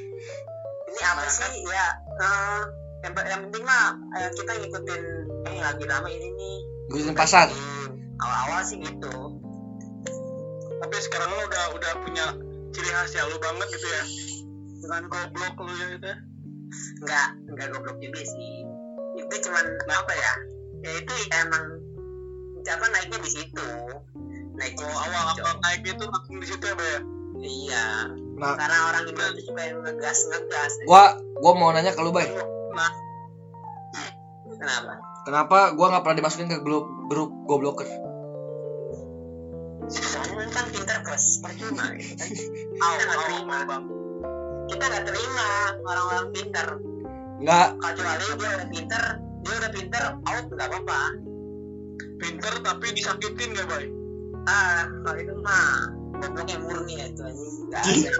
Ini 0.94 1.00
apa 1.02 1.26
sih? 1.26 1.66
ya 1.66 1.86
eh, 1.98 2.62
yang, 3.02 3.12
yang 3.26 3.40
penting 3.50 3.64
mah 3.66 3.98
eh, 4.22 4.30
kita 4.38 4.52
ngikutin 4.54 5.02
ini 5.50 5.58
lagi 5.58 5.84
lama 5.84 6.08
ini 6.08 6.28
nih. 6.30 6.58
Ngikutin 6.94 7.16
pasar. 7.18 7.50
awal-awal 8.16 8.64
sih 8.64 8.80
gitu 8.80 9.35
tapi 10.80 10.96
sekarang 11.00 11.30
lu 11.32 11.42
udah 11.48 11.64
udah 11.76 11.92
punya 12.04 12.26
ciri 12.72 12.90
khas 12.92 13.12
ya 13.16 13.24
lu 13.28 13.36
banget 13.40 13.68
gitu 13.72 13.88
ya? 13.88 14.02
Dengan 14.84 15.02
goblok 15.08 15.54
lu 15.64 15.72
ya 15.72 15.86
gitu 15.96 16.06
ya? 16.06 16.18
Nggak 17.04 17.28
nggak 17.56 17.66
goblok 17.72 17.96
juga 18.02 18.20
sih. 18.20 18.64
Itu 19.16 19.34
cuman 19.48 19.64
apa 19.88 20.12
ya? 20.12 20.32
Ya 20.84 20.90
itu 21.00 21.14
emang 21.40 21.64
apa 22.66 22.86
naiknya 22.92 23.18
di 23.22 23.30
situ. 23.30 23.66
Naiknya 24.56 24.84
oh 24.84 24.98
awal 25.08 25.24
awal 25.36 25.56
naik 25.64 25.82
itu 25.86 26.04
langsung 26.04 26.36
di 26.40 26.46
situ 26.48 26.64
ya 26.64 26.74
boy 26.76 26.88
ya? 26.88 27.00
Iya. 27.36 27.86
Nah, 28.36 28.52
karena 28.56 28.78
orang 28.92 29.04
itu 29.08 29.48
suka 29.48 29.60
yang 29.64 29.80
ngegas 29.84 30.18
ngegas. 30.28 30.72
Gua 30.84 31.16
gua 31.40 31.52
mau 31.56 31.72
nanya 31.72 31.92
ke 31.92 32.00
lu, 32.04 32.12
Bay. 32.12 32.28
nah 32.76 32.92
kenapa? 34.56 34.92
Kenapa 35.24 35.58
gua 35.76 35.86
nggak 35.92 36.02
pernah 36.04 36.18
dimasukin 36.20 36.48
ke 36.52 36.58
grup 36.64 36.84
grup 37.08 37.32
gobloker? 37.48 37.88
Soalnya 39.90 40.46
kan 40.50 40.66
pinter 40.72 40.98
plus 41.06 41.24
percuma 41.42 41.84
gitu 41.94 42.14
kan. 42.18 42.30
Kita 42.80 43.02
nggak 43.06 43.20
terima. 43.26 43.56
bang. 43.66 43.84
Kita 44.66 44.84
nggak 44.90 45.04
terima 45.06 45.48
orang-orang 45.86 46.26
pinter 46.34 46.66
Nggak, 47.36 47.68
kecuali 47.78 48.26
dia 48.40 48.48
udah 48.48 48.68
pinter 48.72 49.02
dia 49.44 49.54
udah 49.60 49.70
pinter 49.70 50.02
out 50.24 50.46
nggak 50.50 50.68
apa-apa. 50.72 51.00
Pinter 52.16 52.52
tapi 52.64 52.86
disakitin 52.96 53.52
gak 53.52 53.68
boy 53.68 53.84
ah 54.46 54.86
kalau 55.02 55.18
itu 55.18 55.34
mah 55.42 55.90
gobloknya 56.22 56.56
murni 56.62 57.02
ya 57.02 57.06
itu 57.10 57.22
nggak 57.70 57.82
ada. 57.82 58.10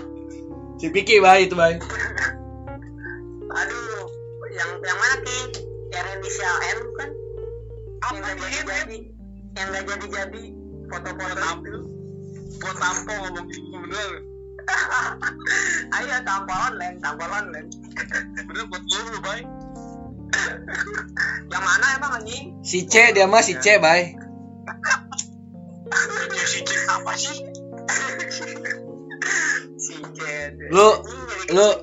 Si 0.80 0.88
Piki, 0.88 1.20
Bay, 1.20 1.44
itu, 1.44 1.52
Bay. 1.52 1.76
Aduh, 3.52 4.08
yang 4.48 4.70
yang 4.80 4.96
mana 4.96 5.16
ki? 5.20 5.60
Yang 5.92 6.06
inisial 6.16 6.56
M 6.72 6.80
kan? 6.96 7.10
apa 8.00 8.16
yang 8.16 8.40
jadi, 8.64 9.12
yang 9.56 9.66
nggak 9.70 9.84
jadi 9.86 10.06
jadi 10.10 10.42
foto-foto 10.90 11.46
itu. 11.62 11.80
buat 12.60 12.76
tampol 12.76 13.16
ngomong 13.24 13.46
gitu 13.48 13.66
bener 13.72 14.10
Ayo 15.96 16.16
tampol 16.22 16.58
online, 16.70 16.96
tampol 17.00 17.30
online. 17.30 17.68
bener 18.46 18.64
buat 18.68 18.82
lu 18.84 19.00
lu 19.10 19.18
boy 19.24 19.40
Yang 21.50 21.64
mana 21.66 21.86
emang 21.98 22.12
anjing? 22.22 22.44
Si 22.62 22.86
C 22.86 23.10
dia 23.10 23.26
mah 23.26 23.42
si 23.42 23.58
C, 23.58 23.82
Bay. 23.82 24.14
Ya, 26.30 26.44
si 26.46 26.62
Cik 26.62 26.80
apa 26.86 27.12
sih 27.18 27.36
Si 29.80 29.94
Jet. 30.14 30.54
Lu- 30.70 31.02
lu-. 31.50 31.78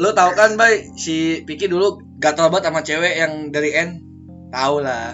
Lu 0.00 0.08
tahu 0.16 0.30
kan, 0.32 0.56
Bay, 0.56 0.88
si 0.96 1.44
Piki 1.44 1.68
dulu 1.68 2.00
gatel 2.16 2.48
banget 2.48 2.72
sama 2.72 2.80
cewek 2.80 3.14
yang 3.20 3.52
dari 3.52 3.76
N. 3.76 3.90
Tahu 4.48 4.76
lah. 4.80 5.12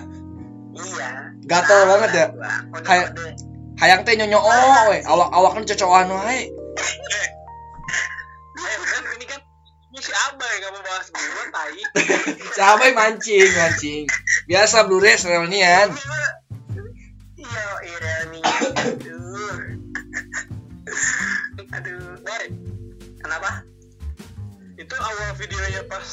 Iya. 0.77 1.11
Gatel 1.47 1.67
Tahu 1.67 1.91
banget 1.91 2.11
ya. 2.15 2.27
Kayak- 2.83 3.13
Hayang 3.81 4.07
teh 4.07 4.15
nyonyo 4.15 4.39
oh, 4.39 4.95
we. 4.95 5.03
Awak-awakan 5.03 5.67
cocokan 5.67 6.07
wae. 6.15 6.47
eh 8.63 8.79
kan 8.87 9.03
ini 9.19 9.27
kan 9.27 9.41
lu 9.91 9.99
si 9.99 10.13
Abai 10.15 10.55
gak 10.63 10.71
mau 10.71 10.83
bahas 10.87 11.11
gue 11.11 11.45
tai 11.51 11.83
Siapa 12.57 12.83
yang 12.87 12.95
mancing, 12.95 13.51
mancing. 13.59 14.05
Biasa 14.47 14.87
Blu-ray 14.87 15.19
reunian. 15.19 15.91
Iya, 17.35 17.67
ironinya. 17.91 18.55
Aduh. 18.87 19.83
Aduh. 21.75 22.07
Boy 22.23 22.45
Kenapa? 23.19 23.67
itu 24.83 24.95
awal 24.99 25.31
videonya 25.39 25.83
pas 25.87 26.09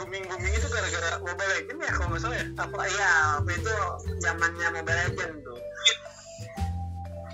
booming 0.00 0.24
booming 0.32 0.54
itu 0.56 0.68
gara-gara 0.72 1.20
Mobile 1.20 1.50
Legends 1.52 1.84
ya 1.84 1.92
kalau 1.92 2.08
nggak 2.08 2.22
salah 2.24 2.36
ya 2.40 2.46
Apa 2.56 2.82
iya, 2.88 3.12
apa 3.36 3.50
itu 3.52 3.74
zamannya 4.24 4.68
Mobile 4.72 4.98
Legend 5.04 5.34
tuh. 5.44 5.58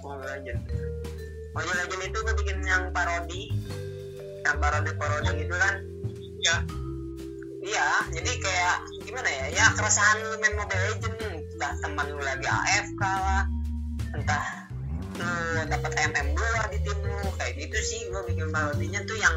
Mobile 0.02 0.30
Legend. 0.34 0.60
Mobile 1.54 1.78
Legend 1.78 2.02
itu 2.10 2.18
gue 2.26 2.34
bikin 2.42 2.58
yang 2.66 2.90
parodi. 2.90 3.42
Yang 4.42 4.56
parodi-parodi 4.58 5.30
gitu 5.46 5.54
kan. 5.54 5.74
ya 6.42 6.56
Iya, 7.66 7.86
jadi 8.14 8.30
kayak 8.38 8.76
gimana 9.06 9.26
ya? 9.30 9.46
Ya 9.62 9.66
keresahan 9.74 10.22
lu 10.26 10.38
main 10.42 10.54
Mobile 10.58 10.82
Legend, 10.90 11.14
entah 11.54 11.72
teman 11.82 12.06
lu 12.14 12.22
lagi 12.22 12.46
AFK 12.46 13.02
lah, 13.02 13.42
entah 14.14 14.46
lu 15.18 15.62
dapat 15.70 15.92
MM 16.14 16.34
dua 16.34 16.62
di 16.70 16.78
tim 16.82 16.98
lu, 16.98 17.26
kayak 17.38 17.58
gitu 17.58 17.78
sih. 17.82 18.00
Gue 18.10 18.22
bikin 18.30 18.54
parodinya 18.54 19.02
tuh 19.06 19.18
yang 19.18 19.34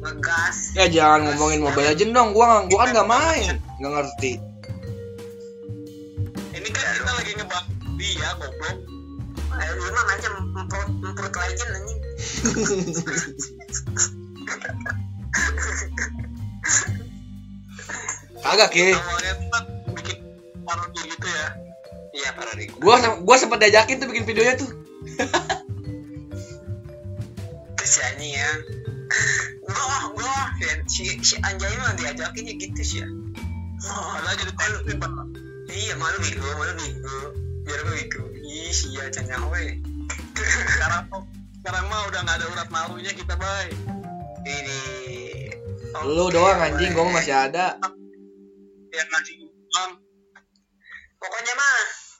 ngegas. 0.00 0.56
Ya 0.74 0.86
jangan 0.88 1.28
ngomongin 1.28 1.60
Mobile 1.60 1.92
Legends 1.92 2.14
dong. 2.16 2.32
Gua 2.32 2.64
gua 2.66 2.78
kan 2.84 2.88
nggak 2.96 3.08
main, 3.08 3.54
nggak 3.78 3.92
ngerti. 3.92 4.32
ini 6.50 6.68
kan 6.72 6.84
kita 6.92 7.12
lagi 7.16 7.32
ngebahas 7.36 7.66
dia 7.96 8.30
goblok 8.36 8.76
Eh, 9.50 9.70
lu 9.76 9.92
mah 9.92 10.04
macam 10.08 10.32
memperut, 10.56 10.88
memperut 11.04 11.34
legend 11.36 11.70
anjing. 11.74 12.00
Kagak 18.40 18.70
ki. 18.72 18.96
kan 18.96 19.64
bikin 19.92 20.16
parodi 20.64 21.00
gitu 21.12 21.28
ya 21.28 21.48
Iya 22.10 22.30
parodi. 22.32 22.64
Gua 22.80 22.96
gua 23.20 23.36
sempet 23.36 23.58
diajakin 23.60 24.00
tuh 24.00 24.08
bikin 24.08 24.24
videonya 24.24 24.54
tuh. 24.56 24.70
Terus 27.76 27.90
si 27.90 28.00
anjing 28.00 28.32
ya. 28.32 28.50
Gua, 29.66 29.98
gua, 30.14 30.38
ya, 30.62 30.72
si, 30.86 31.18
si 31.20 31.34
Anjay 31.42 31.74
mah 31.82 31.98
diajakinnya 31.98 32.54
gitu 32.58 32.82
sih 32.82 32.98
ya. 33.02 33.08
Oh, 33.90 34.14
padahal 34.20 34.36
jadi 34.84 34.94
pak 35.00 35.10
Iya 35.70 35.94
malu 35.96 36.18
bego, 36.18 36.46
malu 36.58 36.74
bego. 36.74 37.16
Biar 37.62 37.80
gue 37.86 37.94
bego. 38.02 38.22
Ih, 38.42 38.74
sia 38.74 39.06
canya 39.14 39.38
we. 39.50 39.78
sekarang 40.74 41.06
sekarang 41.60 41.84
mah 41.86 42.00
udah 42.10 42.20
nggak 42.26 42.36
ada 42.40 42.46
urat 42.50 42.68
malunya 42.72 43.12
kita 43.14 43.34
bay 43.38 43.70
Ini. 44.42 44.80
Lu 46.06 46.26
Oke, 46.26 46.34
doang 46.38 46.58
anjing, 46.58 46.90
gua 46.96 47.06
masih 47.12 47.34
ada. 47.34 47.76
yang 48.90 49.06
ngasih 49.06 49.34
uang 49.46 49.90
Pokoknya 51.20 51.52
mah 51.54 51.76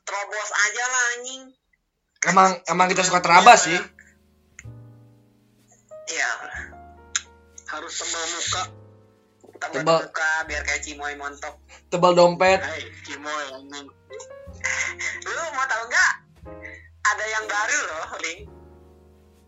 terobos 0.07 0.51
aja 0.53 0.85
lah 0.87 1.05
anjing. 1.17 1.43
Emang 2.29 2.51
emang 2.69 2.87
kita 2.93 3.03
suka 3.03 3.25
terabas 3.25 3.65
sih. 3.65 3.81
Iya. 6.11 6.31
Harus 7.81 7.97
tebal 7.97 8.25
muka 8.29 8.63
Tebal 9.61 9.73
Tebal. 9.73 9.99
buka 10.09 10.33
biar 10.49 10.63
kayak 10.65 10.81
cimoy 10.85 11.13
montok. 11.21 11.55
Tebal 11.93 12.13
dompet. 12.17 12.61
Hai, 12.65 12.81
Cimoy. 13.05 13.45
Lu 15.25 15.43
mau 15.53 15.67
tahu 15.69 15.85
nggak? 15.89 16.13
Ada 17.05 17.25
yang 17.29 17.45
baru 17.45 17.79
loh, 17.89 18.05
Link. 18.25 18.41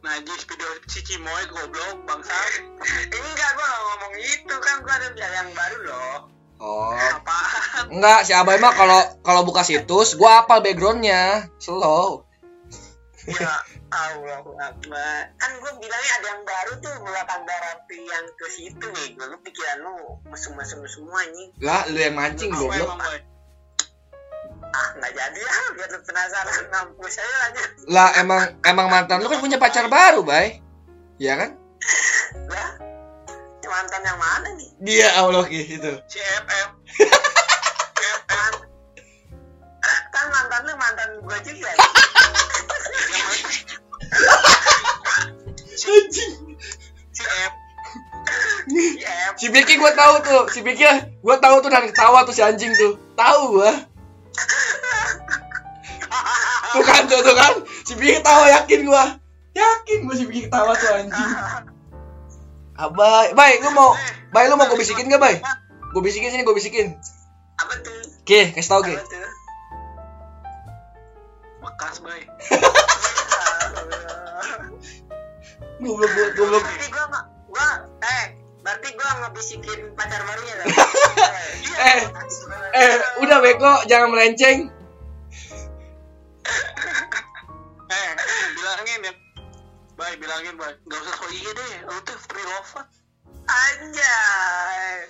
Najis 0.05 0.45
video 0.45 0.69
si 0.85 1.01
Cimoy 1.01 1.45
goblok 1.49 2.05
bangsa. 2.05 2.37
Enggak, 3.17 3.51
gua 3.57 3.65
nggak 3.65 3.83
ngomong 3.89 4.15
itu 4.21 4.55
kan 4.61 4.77
gua 4.85 4.95
ada 5.01 5.09
yang 5.17 5.49
baru 5.53 5.79
loh. 5.89 6.15
Oh. 6.61 6.93
Apaan? 6.93 7.85
Enggak, 7.89 8.21
si 8.29 8.33
Abai 8.37 8.61
mah 8.61 8.77
kalau 8.77 9.01
kalau 9.25 9.43
buka 9.49 9.65
situs, 9.65 10.13
gua 10.13 10.45
hafal 10.45 10.61
backgroundnya. 10.61 11.49
Slow. 11.57 12.29
Ya 13.29 13.61
Allah 13.93 14.41
Akbar. 14.41 15.21
Kan 15.37 15.51
gua 15.61 15.73
bilangnya 15.77 16.13
ada 16.17 16.27
yang 16.33 16.43
baru 16.49 16.73
tuh 16.81 16.95
buatan 17.05 17.41
terapi 17.45 17.99
yang 18.09 18.25
ke 18.41 18.47
situ 18.49 18.87
nih. 18.89 19.09
Gua 19.21 19.29
lu 19.29 19.37
pikiran 19.45 19.85
lu 19.85 20.17
mesum-mesum 20.33 20.81
semua 20.89 21.21
nih. 21.29 21.53
Lah, 21.61 21.85
lu 21.93 22.01
yang 22.01 22.17
mancing 22.17 22.57
goblok. 22.57 22.89
boy? 22.89 23.21
Ah, 24.73 24.89
nggak 24.97 25.13
jadi 25.13 25.41
ah. 25.45 25.67
Biar 25.77 25.89
lu 25.93 26.01
penasaran 26.09 26.65
mampus 26.73 27.21
aja 27.21 27.37
aja. 27.53 27.63
Lah 27.93 28.09
emang 28.17 28.57
emang 28.65 28.89
mantan 28.89 29.21
lu 29.21 29.29
kan 29.29 29.45
punya 29.45 29.61
pacar 29.61 29.85
baru, 29.93 30.25
Bay. 30.25 30.65
Iya 31.21 31.37
kan? 31.37 31.51
Lah, 32.49 32.71
mantan 33.69 34.03
yang 34.05 34.21
mana 34.21 34.49
nih? 34.57 34.71
Dia 34.81 35.09
Allah 35.21 35.45
gitu. 35.53 36.01
Man 36.01 36.43
kan 40.13 40.27
mantan 40.33 40.61
lu 40.65 40.73
mantan 40.81 41.09
gua 41.21 41.37
juga. 41.45 41.71
Anjing. 45.93 46.33
Si 47.13 47.23
F. 47.25 47.53
Si 49.37 49.47
Biki 49.51 49.75
gua 49.81 49.93
tahu 49.97 50.15
tuh, 50.23 50.43
si 50.53 50.61
Biki 50.63 50.85
gua 51.25 51.37
tahu 51.41 51.61
tuh 51.65 51.71
dan 51.73 51.89
ketawa 51.89 52.25
tuh 52.25 52.35
si 52.37 52.45
anjing 52.45 52.73
tuh. 52.77 52.97
Tahu 53.17 53.59
gua. 53.59 53.73
Tuh 56.73 56.85
kan 56.85 57.05
tuh, 57.09 57.21
tuh 57.21 57.35
kan. 57.37 57.53
Si 57.85 57.93
Biki 57.97 58.21
ketawa 58.21 58.49
yakin 58.61 58.81
gua. 58.87 59.05
Yakin 59.53 59.99
gua 60.09 60.15
si 60.17 60.25
Biki 60.29 60.49
ketawa 60.49 60.73
tuh 60.77 60.89
anjing. 60.93 61.31
Abai, 62.73 63.37
Bay, 63.37 63.61
lu 63.61 63.69
mau 63.77 63.93
Bay 64.33 64.49
lu 64.49 64.57
mau 64.57 64.65
gua 64.65 64.81
bisikin 64.81 65.13
gak, 65.13 65.21
Bay? 65.21 65.37
Gua 65.93 66.01
bisikin 66.01 66.33
sini, 66.33 66.45
gua 66.45 66.57
bisikin. 66.57 66.97
apa 67.61 67.75
tuh? 67.85 67.95
Oke, 68.25 68.57
kasih 68.57 68.71
tau, 68.71 68.81
tuh? 68.81 68.97
Bekas 71.63 72.01
bay. 72.01 72.23
Goblok, 75.83 76.11
goblok. 76.39 76.63
Berarti 76.63 76.89
gua 76.95 77.05
nggak, 77.11 77.25
gua, 77.51 77.69
eh, 78.07 78.27
berarti 78.63 78.89
gua 78.95 79.11
ngebisikin 79.27 79.81
pacar 79.99 80.23
barunya 80.23 80.55
dong. 80.63 80.71
Eh, 81.83 82.01
Eh, 82.73 82.95
udah 83.19 83.43
beko, 83.43 83.83
jangan 83.91 84.15
melenceng. 84.15 84.71
Eh, 87.93 88.11
bilangin 88.57 89.05
ya. 89.05 89.13
Bay, 89.99 90.17
bilangin 90.17 90.57
bay. 90.57 90.73
Gak 90.89 90.97
usah 91.05 91.13
so 91.13 91.29
iya 91.29 91.53
deh. 91.53 91.85
Lu 91.85 92.01
tuh 92.09 92.17
free 92.25 92.41
lover. 92.41 92.89
Anjay. 93.45 95.05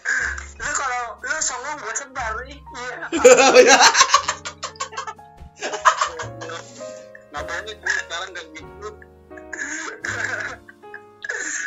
Lu 0.58 0.66
kalau 0.74 1.14
lu 1.22 1.38
songong 1.38 1.78
gua 1.78 1.94
sebar 1.94 2.34
nih. 2.42 2.58
Iya. 2.58 3.06
Ngapain 7.30 7.62
nih 7.70 7.76
sekarang 7.78 8.34
gak 8.34 8.46
gitu? 8.50 8.88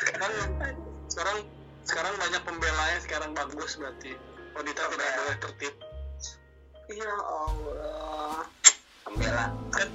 Sekarang, 0.06 0.52
sekarang 1.10 1.38
sekarang 1.86 2.13
banyak 2.17 2.41
pembelanya 2.43 3.00
sekarang 3.06 3.32
bagus 3.38 3.78
berarti. 3.78 4.17
Wanita 4.56 4.82
tidak 4.89 5.10
boleh 5.19 5.38
tertib. 5.43 5.74
Ya 6.89 7.13
Allah. 7.13 8.45
Pembela. 9.06 9.45
Kan. 9.74 9.89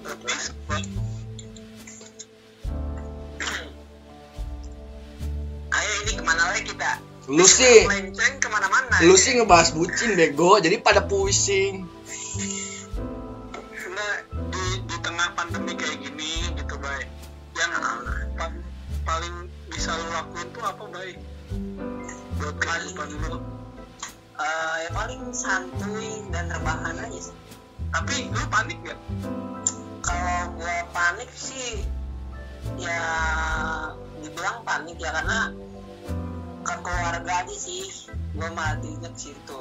Ayo 5.70 5.92
ini 6.02 6.12
ke 6.18 6.22
mana 6.26 6.42
lagi 6.50 6.62
kita? 6.66 6.90
Lu 7.30 7.46
sih, 7.46 7.86
ke 8.42 8.48
mana-mana. 8.50 9.06
lu 9.06 9.14
sih 9.14 9.38
ngebahas 9.38 9.70
bucin 9.70 10.18
bego, 10.18 10.58
jadi 10.58 10.82
pada 10.82 11.06
pusing. 11.06 11.86
Nah, 13.90 14.14
paling 19.10 19.50
bisa 19.66 19.90
lu 19.98 20.06
lakuin 20.14 20.48
tuh 20.54 20.62
apa 20.62 20.84
bay? 20.94 21.10
Buat 22.38 22.56
kehidupan 22.62 23.08
lu. 23.26 23.42
Eh, 24.38 24.76
ya 24.86 24.90
paling 24.94 25.22
santuy 25.34 26.22
dan 26.30 26.46
rebahan 26.46 26.94
aja 26.94 27.18
sih. 27.18 27.34
Tapi 27.90 28.30
lu 28.30 28.44
panik 28.46 28.78
gak? 28.86 28.98
Kalau 30.06 30.54
gua 30.54 30.86
panik 30.94 31.26
sih 31.34 31.82
ya 32.78 33.02
dibilang 34.22 34.62
panik 34.62 34.96
ya 35.02 35.10
karena 35.10 35.58
ke 36.62 36.74
keluarga 36.86 37.32
aja 37.42 37.56
sih 37.56 37.88
gua 38.36 38.52
matinya 38.52 39.08
ke 39.10 39.18
situ 39.18 39.60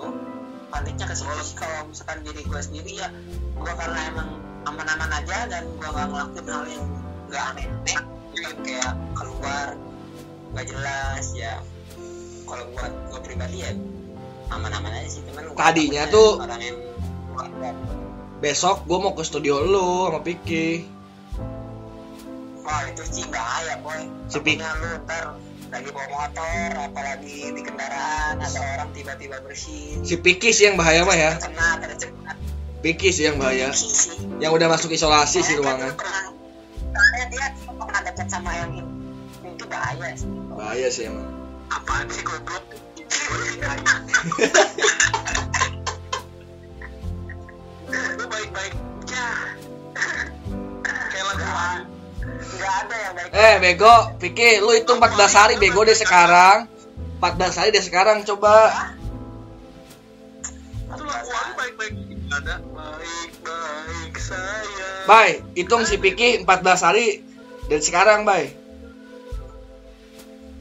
paniknya 0.68 1.08
ke 1.08 1.16
situ 1.16 1.32
sih 1.48 1.56
kalau 1.56 1.88
misalkan 1.88 2.22
diri 2.28 2.44
gua 2.44 2.60
sendiri 2.60 3.00
ya 3.02 3.08
gua 3.56 3.72
karena 3.72 4.00
emang 4.12 4.30
aman-aman 4.68 5.12
aja 5.24 5.48
dan 5.48 5.64
gua 5.80 5.96
gak 5.96 6.08
ngelakuin 6.12 6.48
hal 6.52 6.64
yang 6.68 6.86
gak 7.32 7.44
aneh-aneh 7.56 8.19
gitu, 8.42 8.54
kayak 8.64 8.92
keluar 9.14 9.68
gak 10.52 10.66
jelas 10.66 11.26
ya 11.32 11.54
kalau 12.44 12.66
buat 12.72 12.92
gua 13.08 13.20
pribadi 13.20 13.58
ya 13.60 13.72
aman-aman 14.50 14.92
aja 14.92 15.10
sih 15.10 15.22
gua 15.24 15.54
Tadinya 15.54 16.04
tuh- 16.08 16.38
orang 16.38 16.60
yang 16.60 16.78
Besok 18.40 18.84
gua 18.84 19.00
mau 19.00 19.14
ke 19.14 19.22
studio 19.22 19.60
lu 19.60 20.08
sama 20.08 20.20
Piki. 20.20 20.88
Wah 22.62 22.82
itu 22.86 23.04
sih 23.06 23.26
bahaya 23.28 23.76
boy 23.80 24.08
Si 24.28 24.40
Pik- 24.40 24.58
Takutnya 24.58 24.72
lu 24.78 24.90
ntar 25.02 25.24
lagi 25.70 25.90
bawa 25.90 26.08
motor 26.10 26.70
apalagi 26.82 27.52
di 27.52 27.62
kendaraan 27.62 28.40
ada 28.40 28.60
orang 28.74 28.90
tiba-tiba 28.92 29.38
bersin 29.40 30.02
Si 30.02 30.16
Piki 30.16 30.50
sih 30.50 30.66
yang 30.66 30.76
bahaya 30.76 31.04
mah 31.04 31.14
ya. 31.14 31.32
kena 31.38 31.78
tercekat 31.80 32.36
Piki 32.80 33.10
sih 33.10 33.28
yang 33.28 33.36
bahaya. 33.36 33.70
sih 33.70 34.16
Yang 34.40 34.52
udah 34.56 34.68
masuk 34.70 34.90
isolasi 34.90 35.40
sih 35.42 35.56
ruangan. 35.56 35.92
pernah 35.94 36.32
dia 37.28 37.48
dekat 38.20 38.36
sama 38.36 38.52
yang 38.52 38.76
itu 38.76 38.92
itu 39.48 39.66
bahaya 39.72 40.12
sih. 40.12 40.28
Bahaya 40.52 40.88
sih 40.92 41.08
emang. 41.08 41.24
apaan 41.72 42.04
sih 42.12 42.20
goblok? 42.20 42.68
Gue 47.88 48.28
baik-baik 48.28 48.76
aja. 48.76 49.28
Kayak 50.84 51.26
lagu 51.32 51.48
nggak 52.60 52.74
ada 52.84 52.96
yang 53.00 53.14
baik. 53.16 53.30
Eh 53.32 53.56
bego, 53.64 53.96
Piki, 54.20 54.60
lu 54.60 54.76
itu 54.76 54.92
14 54.92 55.40
hari 55.40 55.56
bego 55.56 55.88
deh 55.88 55.96
sekarang. 55.96 56.68
14 57.24 57.56
hari 57.56 57.72
deh 57.72 57.80
sekarang 57.80 58.28
coba. 58.28 58.68
baik-baik. 61.56 61.96
Ada. 62.36 62.60
Baik-baik 62.68 64.14
saya. 64.20 65.08
Bye, 65.08 65.40
hitung 65.56 65.88
si 65.88 65.96
Piki 65.96 66.44
14 66.44 66.84
hari 66.84 67.29
dari 67.70 67.84
sekarang, 67.86 68.26
bye. 68.26 68.50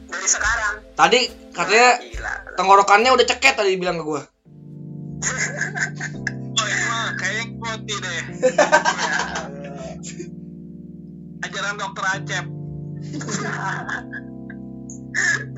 dari 0.09 0.29
sekarang? 0.29 0.75
Tadi 0.93 1.21
katanya 1.57 2.05
gila. 2.05 2.53
tenggorokannya 2.61 3.17
udah 3.17 3.25
ceket 3.25 3.57
tadi 3.57 3.81
bilang 3.81 3.97
ke 3.97 4.05
gua. 4.05 4.21
oh 6.59 6.67
ini 6.69 6.85
mah 6.85 7.17
kayaknya 7.17 7.45
quote 7.57 7.89
deh. 7.89 8.23
Ajaran 11.49 11.81
dokter 11.81 12.05
Acep. 12.05 12.45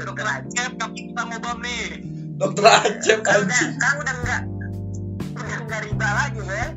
Dokter 0.01 0.25
Acep 0.25 0.81
kapan 0.81 0.97
kita 0.97 1.23
ngobam 1.29 1.61
nih 1.61 2.01
Dokter 2.41 2.65
Acep 2.65 3.21
kan 3.21 3.45
kan 3.77 4.01
udah 4.01 4.15
enggak 4.25 4.49
udah 5.37 5.57
enggak 5.61 5.81
riba 5.85 6.09
lagi 6.09 6.41
ya 6.41 6.73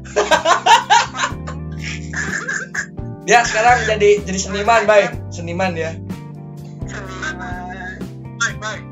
Dia 3.24 3.40
sekarang 3.48 3.88
jadi 3.88 4.20
jadi 4.28 4.40
seniman, 4.40 4.84
bye. 4.84 5.08
Seniman 5.32 5.74
ya. 5.80 5.96
seniman. 6.88 7.36
Baik 8.40 8.58
baik 8.60 8.84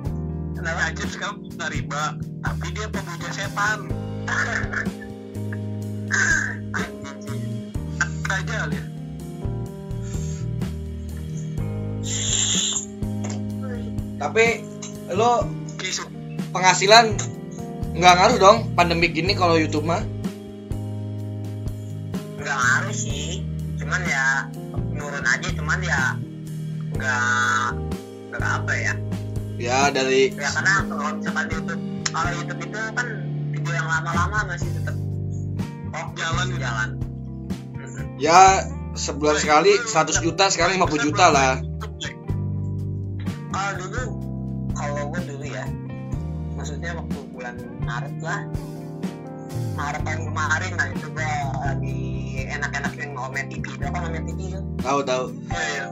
kenapa 0.62 0.94
Acep 0.94 1.10
sekarang 1.10 1.38
nggak 1.58 1.70
riba? 1.74 2.04
Tapi 2.46 2.66
dia 2.78 2.88
pemuja 2.94 3.30
setan. 3.34 3.80
Aja 8.32 8.64
ya 8.64 8.84
Tapi 14.22 14.46
lo 15.18 15.44
penghasilan 16.56 17.18
nggak 17.98 18.14
ngaruh 18.16 18.38
dong 18.40 18.58
pandemi 18.78 19.10
gini 19.10 19.34
kalau 19.36 19.58
YouTube 19.58 19.84
mah. 19.84 20.06
enggak 22.38 22.58
ngaruh 22.58 22.96
sih. 22.96 23.44
Cuman 23.82 24.02
ya 24.06 24.21
enggak 27.02 27.70
enggak 28.30 28.52
apa 28.62 28.74
ya? 28.78 28.94
Ya 29.58 29.80
dari 29.90 30.30
ya 30.38 30.50
karena 30.54 30.74
kalau 30.86 31.10
misalkan 31.18 31.46
YouTube 31.50 31.82
kalau 32.14 32.32
YouTube 32.38 32.62
itu 32.62 32.80
kan 32.94 33.08
video 33.50 33.74
yang 33.74 33.88
lama-lama 33.90 34.38
masih 34.54 34.70
tetap 34.78 34.96
oh 35.98 36.08
Jalan 36.14 36.48
jalan. 36.62 36.90
Ya 38.22 38.70
sebulan 38.94 39.42
sekali 39.42 39.74
100 39.82 40.22
juta 40.22 40.46
sekarang 40.54 40.78
50 40.78 41.08
juta 41.10 41.26
lah. 41.34 41.54
kalau 43.52 43.72
dulu 43.76 44.04
kalau 44.78 45.12
gue 45.12 45.22
dulu 45.28 45.46
ya 45.50 45.66
maksudnya 46.54 46.94
waktu 46.94 47.18
bulan 47.34 47.56
Maret 47.82 48.16
lah. 48.22 48.42
Maret 49.74 50.02
tahun 50.06 50.22
kemarin 50.30 50.72
lah 50.78 50.88
itu 50.94 51.08
gue 51.10 51.32
lagi 51.66 52.00
enak-enak 52.54 52.94
yang 52.96 53.12
Omet 53.18 53.46
TV 53.50 53.66
itu 53.74 53.84
kan 53.90 54.02
Omet 54.06 54.24
TV 54.30 54.40
itu? 54.54 54.62
Tahu 54.80 55.00
tahu. 55.04 55.26
Iya, 55.52 55.86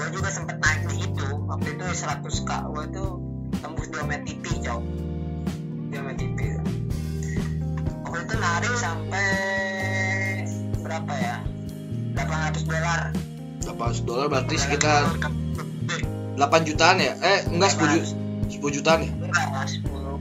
gue 0.00 0.16
juga 0.16 0.32
sempet 0.32 0.56
naik 0.64 0.88
di 0.88 0.96
situ 1.04 1.28
waktu 1.44 1.76
itu 1.76 1.84
100 1.84 2.48
k. 2.48 2.50
Gue 2.72 2.84
tuh 2.88 3.10
tembus 3.60 3.86
di 3.92 3.96
Omet 4.00 4.24
TV 4.24 4.44
cok. 4.64 4.80
Di 5.92 5.94
Omet 6.00 6.16
TV 6.16 6.38
waktu 8.08 8.18
itu 8.24 8.34
narik 8.40 8.74
sampai 8.80 9.28
berapa 10.80 11.12
ya? 11.20 11.36
800 12.16 12.64
dolar. 12.64 13.00
800 13.60 14.08
dolar 14.08 14.26
berarti 14.32 14.56
sekitar 14.56 15.04
8 15.20 16.40
jutaan 16.64 16.96
ya? 16.96 17.12
Eh 17.20 17.44
enggak 17.52 17.76
10 17.76 18.00
juta 18.00 18.08
10 18.48 18.76
jutaan 18.80 18.98
ya? 19.04 19.12
enggak 19.20 19.46
lah 19.52 19.68
10 19.68 19.84
uh, 19.84 20.16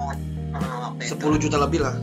waktu 0.92 1.02
itu. 1.08 1.24
10 1.24 1.44
juta 1.48 1.56
lebih 1.56 1.80
lah. 1.88 1.96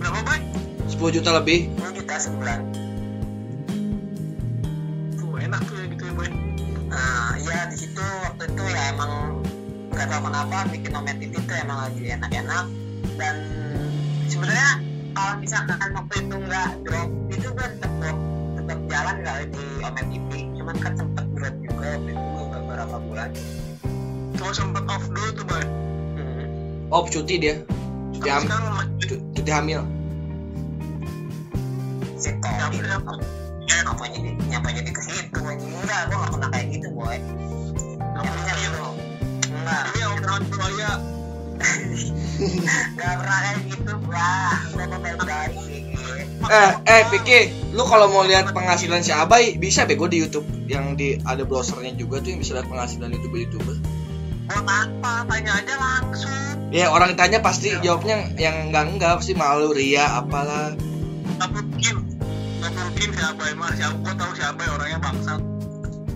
berapa 0.00 0.20
baik 0.24 0.44
10 0.88 1.16
juta 1.20 1.30
lebih. 1.36 1.68
10 1.76 1.92
juta 1.92 2.14
sebulan 2.16 2.60
tuh 5.20 5.36
enak 5.38 5.60
tuh 5.68 5.81
di 7.70 7.76
situ 7.78 8.02
waktu 8.02 8.42
itu 8.50 8.62
ya 8.66 8.82
emang 8.94 9.42
nggak 9.92 10.06
tahu 10.08 10.20
kenapa 10.26 10.56
bikin 10.72 10.92
Omet 10.96 11.16
TV 11.20 11.32
itu 11.36 11.52
emang 11.54 11.78
lagi 11.86 12.02
enak-enak 12.10 12.66
dan 13.20 13.36
sebenarnya 14.26 14.70
kalau 15.12 15.34
misalkan 15.38 15.90
waktu 15.92 16.14
itu 16.24 16.36
nggak 16.48 16.70
drop 16.82 17.10
itu 17.28 17.46
gue 17.52 17.66
tetap 17.78 17.92
drop 18.00 18.18
tetap 18.56 18.78
jalan 18.88 19.14
nggak 19.20 19.36
di 19.52 19.64
Omet 19.84 20.06
TV 20.10 20.30
cuman 20.58 20.76
kan 20.80 20.92
sempet 20.96 21.26
drop 21.36 21.54
juga 21.60 21.86
waktu 22.00 22.10
itu 22.10 22.40
beberapa 22.50 22.96
bulan 23.04 23.30
cuma 24.40 24.52
sempet 24.56 24.84
off 24.88 25.04
dulu 25.12 25.28
tuh 25.36 25.44
boy 25.46 25.62
hmm. 26.16 26.44
Oh 26.92 27.08
cuti 27.08 27.40
dia. 27.40 27.56
Cuti, 28.12 28.28
tapi 28.28 28.28
ham 28.28 28.42
sekarang 28.44 28.72
lanjut 28.76 29.06
cu- 29.08 29.24
cuti 29.32 29.50
hamil. 29.50 29.80
Ya, 33.68 33.74
gitu. 33.74 33.74
ya. 33.74 33.78
Eh, 33.78 33.82
apa 33.86 34.04
jadi 34.10 34.30
nyapa 34.50 34.68
jadi 34.74 34.90
ke 34.90 35.02
situ 35.06 35.38
enggak 35.38 36.00
gue 36.10 36.16
nggak 36.16 36.30
pernah 36.34 36.48
kayak 36.50 36.66
gitu 36.74 36.88
boy 36.92 37.18
Nyapanya 38.12 38.54
gitu 38.58 38.86
enggak 39.52 39.82
ini 39.94 40.02
obrolan 40.02 40.42
buaya 40.50 40.92
nggak 42.96 43.14
pernah 43.22 43.38
kayak 43.38 43.58
gitu 43.70 43.92
wah 44.10 44.56
gue 44.74 44.84
mau 44.86 44.98
baik 45.22 45.54
Eh 46.42 46.70
eh 46.90 47.02
Piki, 47.06 47.70
lu 47.70 47.86
kalau 47.86 48.10
mau 48.10 48.26
lihat 48.26 48.50
penghasilan 48.50 49.06
si 49.06 49.14
Abai 49.14 49.54
bisa 49.62 49.86
bego 49.86 50.10
di 50.10 50.18
YouTube 50.26 50.42
yang 50.66 50.98
di 50.98 51.14
ada 51.22 51.46
browsernya 51.46 51.94
juga 51.94 52.18
tuh 52.18 52.34
yang 52.34 52.42
bisa 52.42 52.58
lihat 52.58 52.66
penghasilan 52.66 53.14
youtuber 53.14 53.38
youtuber. 53.46 53.76
buat 54.50 54.66
apa 54.66 55.22
tanya 55.30 55.62
aja 55.62 55.74
langsung 55.78 56.34
Ya 56.74 56.90
orang 56.90 57.14
tanya 57.14 57.38
pasti 57.38 57.70
jawabnya 57.78 58.34
yang 58.36 58.68
enggak 58.68 58.90
enggak 58.90 59.12
pasti 59.22 59.38
malu 59.38 59.70
ria 59.70 60.18
apalah. 60.18 60.74
nggak 61.38 61.48
mungkin 61.54 62.11
mungkin 62.70 63.10
siapa 63.10 63.42
emang 63.50 63.74
siapa 63.74 63.98
gua 63.98 64.14
tahu 64.14 64.32
siapa 64.38 64.62
orangnya 64.70 65.02
bangsat? 65.02 65.42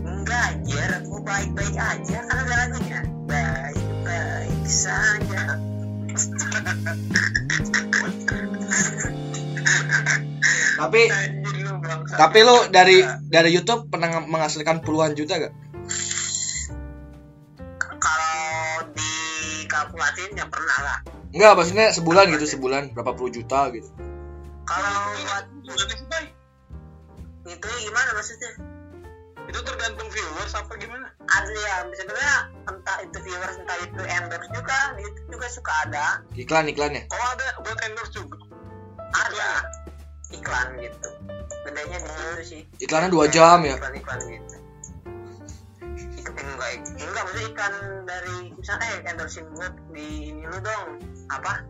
Enggak 0.06 0.42
anjir. 0.54 0.90
Gue 1.06 1.22
baik-baik 1.26 1.74
aja. 1.74 2.18
Kan 2.22 2.46
ada 2.46 2.54
lagunya. 2.66 3.00
Baik-baik 3.26 4.66
saja. 4.66 5.58
Tapi 10.76 11.00
anjir 11.10 11.56
lu 11.66 11.72
bangsat. 11.82 12.18
tapi 12.20 12.38
lu 12.44 12.68
dari 12.70 13.00
dari 13.26 13.50
YouTube 13.50 13.90
pernah 13.90 14.22
menghasilkan 14.22 14.84
puluhan 14.84 15.16
juta 15.16 15.40
gak? 15.40 15.54
kalau 17.96 18.84
dikalkulasin 18.94 20.36
ya 20.36 20.46
pernah 20.46 20.78
lah. 20.84 20.98
Enggak, 21.34 21.52
maksudnya 21.58 21.90
sebulan 21.90 22.30
gitu, 22.38 22.46
sebulan. 22.48 22.94
Berapa 22.94 23.12
puluh 23.18 23.34
juta 23.34 23.66
gitu. 23.74 23.90
kalau 24.66 25.14
buat. 25.26 25.44
Itu 27.46 27.68
gimana 27.86 28.10
maksudnya? 28.18 28.52
Itu 29.46 29.62
tergantung 29.62 30.08
viewers 30.10 30.52
apa 30.58 30.74
gimana? 30.74 31.06
Ada 31.30 31.54
ya 31.54 31.74
sebenarnya 31.94 32.36
entah 32.66 32.96
itu 33.06 33.18
viewers 33.22 33.56
entah 33.62 33.78
itu 33.78 34.02
endorse 34.02 34.50
juga 34.50 34.78
itu 34.98 35.20
juga 35.30 35.46
suka 35.46 35.72
ada. 35.86 36.06
Iklan 36.34 36.66
iklannya. 36.66 37.06
oh 37.06 37.26
ada. 37.30 37.46
Buat 37.62 37.78
endorse 37.86 38.12
juga. 38.18 38.38
Ada. 39.14 39.50
Iklan 40.34 40.66
gitu. 40.82 41.08
Bedanya 41.62 41.96
di 42.02 42.08
situ 42.10 42.42
sih. 42.42 42.62
Iklannya 42.82 43.10
dua 43.14 43.30
jam 43.30 43.62
ya. 43.62 43.78
iklan 43.78 43.94
iklan 43.94 44.20
gitu. 44.26 44.56
Enggak 46.26 46.70
enggak 46.98 47.22
maksudnya 47.22 47.46
iklan 47.54 47.74
dari 48.02 48.36
misalnya 48.58 48.86
eh, 48.90 48.98
endorsein 49.06 49.46
gue 49.54 49.68
di 49.94 50.06
ini 50.34 50.42
lu 50.42 50.58
dong. 50.58 50.98
Apa? 51.30 51.62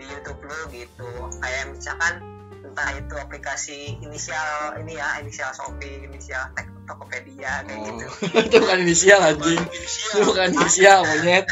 Di 0.00 0.04
YouTube 0.08 0.40
lu 0.48 0.58
gitu. 0.72 1.10
Kayak 1.44 1.76
misalkan 1.76 2.37
entah 2.78 2.94
itu 2.94 3.14
aplikasi 3.18 3.98
inisial 3.98 4.78
ini 4.78 4.94
ya 4.94 5.18
inisial 5.18 5.50
Shopee 5.50 6.06
inisial 6.06 6.46
Tokopedia 6.86 7.66
kayak 7.66 7.80
gitu 7.90 8.06
Oh. 8.06 8.38
itu 8.46 8.56
bukan 8.62 8.78
inisial 8.86 9.18
anjing. 9.18 9.58
Itu 9.58 10.22
bukan 10.22 10.54
inisial 10.54 11.02
monyet. 11.02 11.44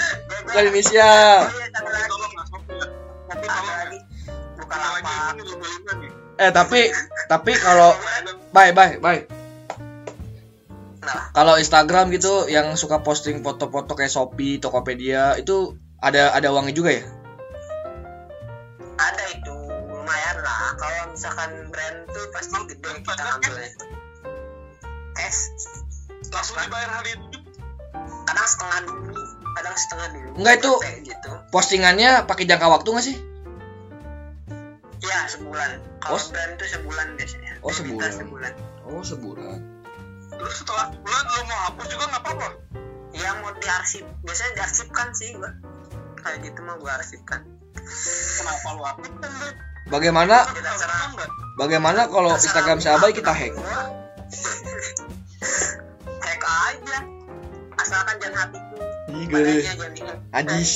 Bukan 0.47 0.65
inisial. 0.71 1.51
Iya, 1.51 1.67
ya 3.43 3.59
ya. 5.83 6.47
Eh 6.47 6.51
tapi 6.55 6.95
tapi 7.27 7.53
kalau 7.59 7.91
bye 8.55 8.71
bye 8.71 9.03
bye. 9.03 9.27
Kalau 11.35 11.59
Instagram 11.59 12.15
gitu 12.15 12.47
yang 12.47 12.79
suka 12.79 13.03
posting 13.03 13.43
foto-foto 13.43 13.99
kayak 13.99 14.15
Shopee, 14.15 14.62
Tokopedia 14.62 15.35
itu 15.39 15.75
ada 15.99 16.31
ada 16.39 16.55
uangnya 16.55 16.75
juga 16.75 16.91
ya? 16.95 17.05
ada 18.97 19.25
itu 19.29 19.56
lumayan 20.07 20.38
lah. 20.38 20.71
Kalau 20.79 21.03
misalkan 21.11 21.51
brand 21.66 21.99
tuh 22.14 22.25
pasti 22.31 22.55
gede 22.71 22.90
kita 23.03 23.23
ngambilnya 23.27 23.71
cash 25.19 25.40
langsung 26.31 26.55
dibayar 26.62 26.90
hari 26.95 27.11
itu? 27.19 27.38
Kadang 28.23 28.47
setengah 28.47 28.79
dulu 28.87 29.19
kadang 29.59 29.75
setengah 29.75 30.07
dulu. 30.14 30.29
Enggak, 30.38 30.55
itu- 30.62 30.81
gitu. 31.11 31.31
Postingannya 31.51 32.23
pakai 32.23 32.47
jangka 32.47 32.71
waktu 32.71 32.88
nggak 32.95 33.07
sih? 33.11 33.19
ya 34.97 35.23
sebulan. 35.31 35.71
Kalau 36.03 36.19
Oh, 36.19 36.23
brand 36.31 36.53
tuh 36.59 36.66
sebulan 36.66 37.07
biasanya. 37.14 37.53
Oh, 37.62 37.71
sebulan. 37.75 38.11
sebulan. 38.14 38.53
Oh 38.87 39.03
sebulan. 39.03 39.59
terus 40.37 40.61
setelah 40.61 40.92
bulan 40.92 41.25
lo 41.25 41.40
mau 41.49 41.61
hapus 41.71 41.87
juga 41.88 42.05
nggak 42.12 42.23
apa-apa? 42.23 42.49
Ya 43.16 43.31
mau 43.40 43.51
diarsip. 43.57 44.05
Biasanya 44.23 44.53
diarsipkan 44.62 45.09
sih 45.16 45.35
gua. 45.35 45.51
Kayak 46.21 46.47
gitu 46.47 46.61
mah 46.62 46.77
gua 46.77 46.95
arsipkan. 47.01 47.40
Kenapa 48.37 48.69
lo 48.77 48.83
hapus 48.85 49.09
Bagaimana? 49.87 50.42
Bagaimana 51.57 52.11
kalau 52.11 52.35
Instagram 52.37 52.83
si 52.83 52.90
Abai 52.90 53.14
kita 53.14 53.33
hack? 53.33 53.55
hack 56.27 56.42
aja. 56.42 56.99
Asalkan 57.81 58.18
jangan 58.20 58.51
hatiku 58.51 58.77
Ajis. 60.37 60.72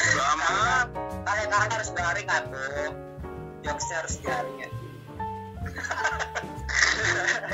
udah 0.00 0.26
amat 0.36 0.88
kalian 1.26 1.50
harus 1.52 1.90
garing 1.92 2.28
atuh 2.30 2.92
jokesnya 3.60 3.96
harus 4.00 4.16
garing 4.24 4.56
ya 4.64 4.68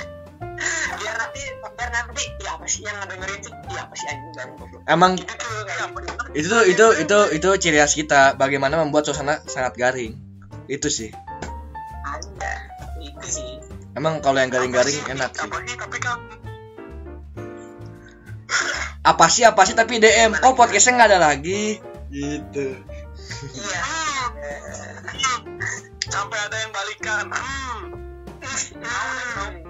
biar 0.97 1.15
nanti 1.17 1.43
biar 1.77 1.91
nanti 1.93 2.23
ya 2.41 2.51
apa 2.57 2.65
sih 2.67 2.81
yang 2.85 2.97
ngedengerin 3.01 3.39
tuh 3.45 3.53
ya 3.73 3.81
apa 3.85 3.95
sih 3.95 4.07
anjing 4.09 4.33
goblok 4.33 4.81
Emang 4.87 5.13
gitu 5.19 5.35
tuh 5.35 5.63
apa 5.67 5.99
itu 6.37 6.47
tuh 6.53 6.63
itu 6.69 6.87
itu 7.05 7.19
itu 7.41 7.49
ciri 7.61 7.79
khas 7.81 7.95
kita 7.97 8.23
bagaimana 8.37 8.77
membuat 8.81 9.09
suasana 9.09 9.41
sangat 9.49 9.75
garing. 9.77 10.15
Itu 10.67 10.91
sih. 10.91 11.11
ada 12.05 12.53
itu 13.01 13.27
sih 13.27 13.51
Emang 13.97 14.21
kalau 14.21 14.39
yang 14.43 14.53
garing-garing 14.53 15.01
enak 15.09 15.33
sih. 15.33 15.47
apa 15.49 15.57
sih 15.65 15.77
tapi 15.81 15.99
kan 15.99 16.19
Apa 19.07 19.27
sih 19.31 19.45
apa 19.47 19.63
sih 19.65 19.75
tapi 19.79 20.03
DM. 20.03 20.35
Oh 20.45 20.53
podcastnya 20.59 20.99
nggak 20.99 21.11
ada 21.15 21.21
lagi. 21.33 21.79
Gitu. 22.11 22.67
iya 23.59 23.83
sampai 26.07 26.39
ada 26.39 26.57
yang 26.63 26.73
balikan 26.73 27.27
Hmm. 28.77 29.66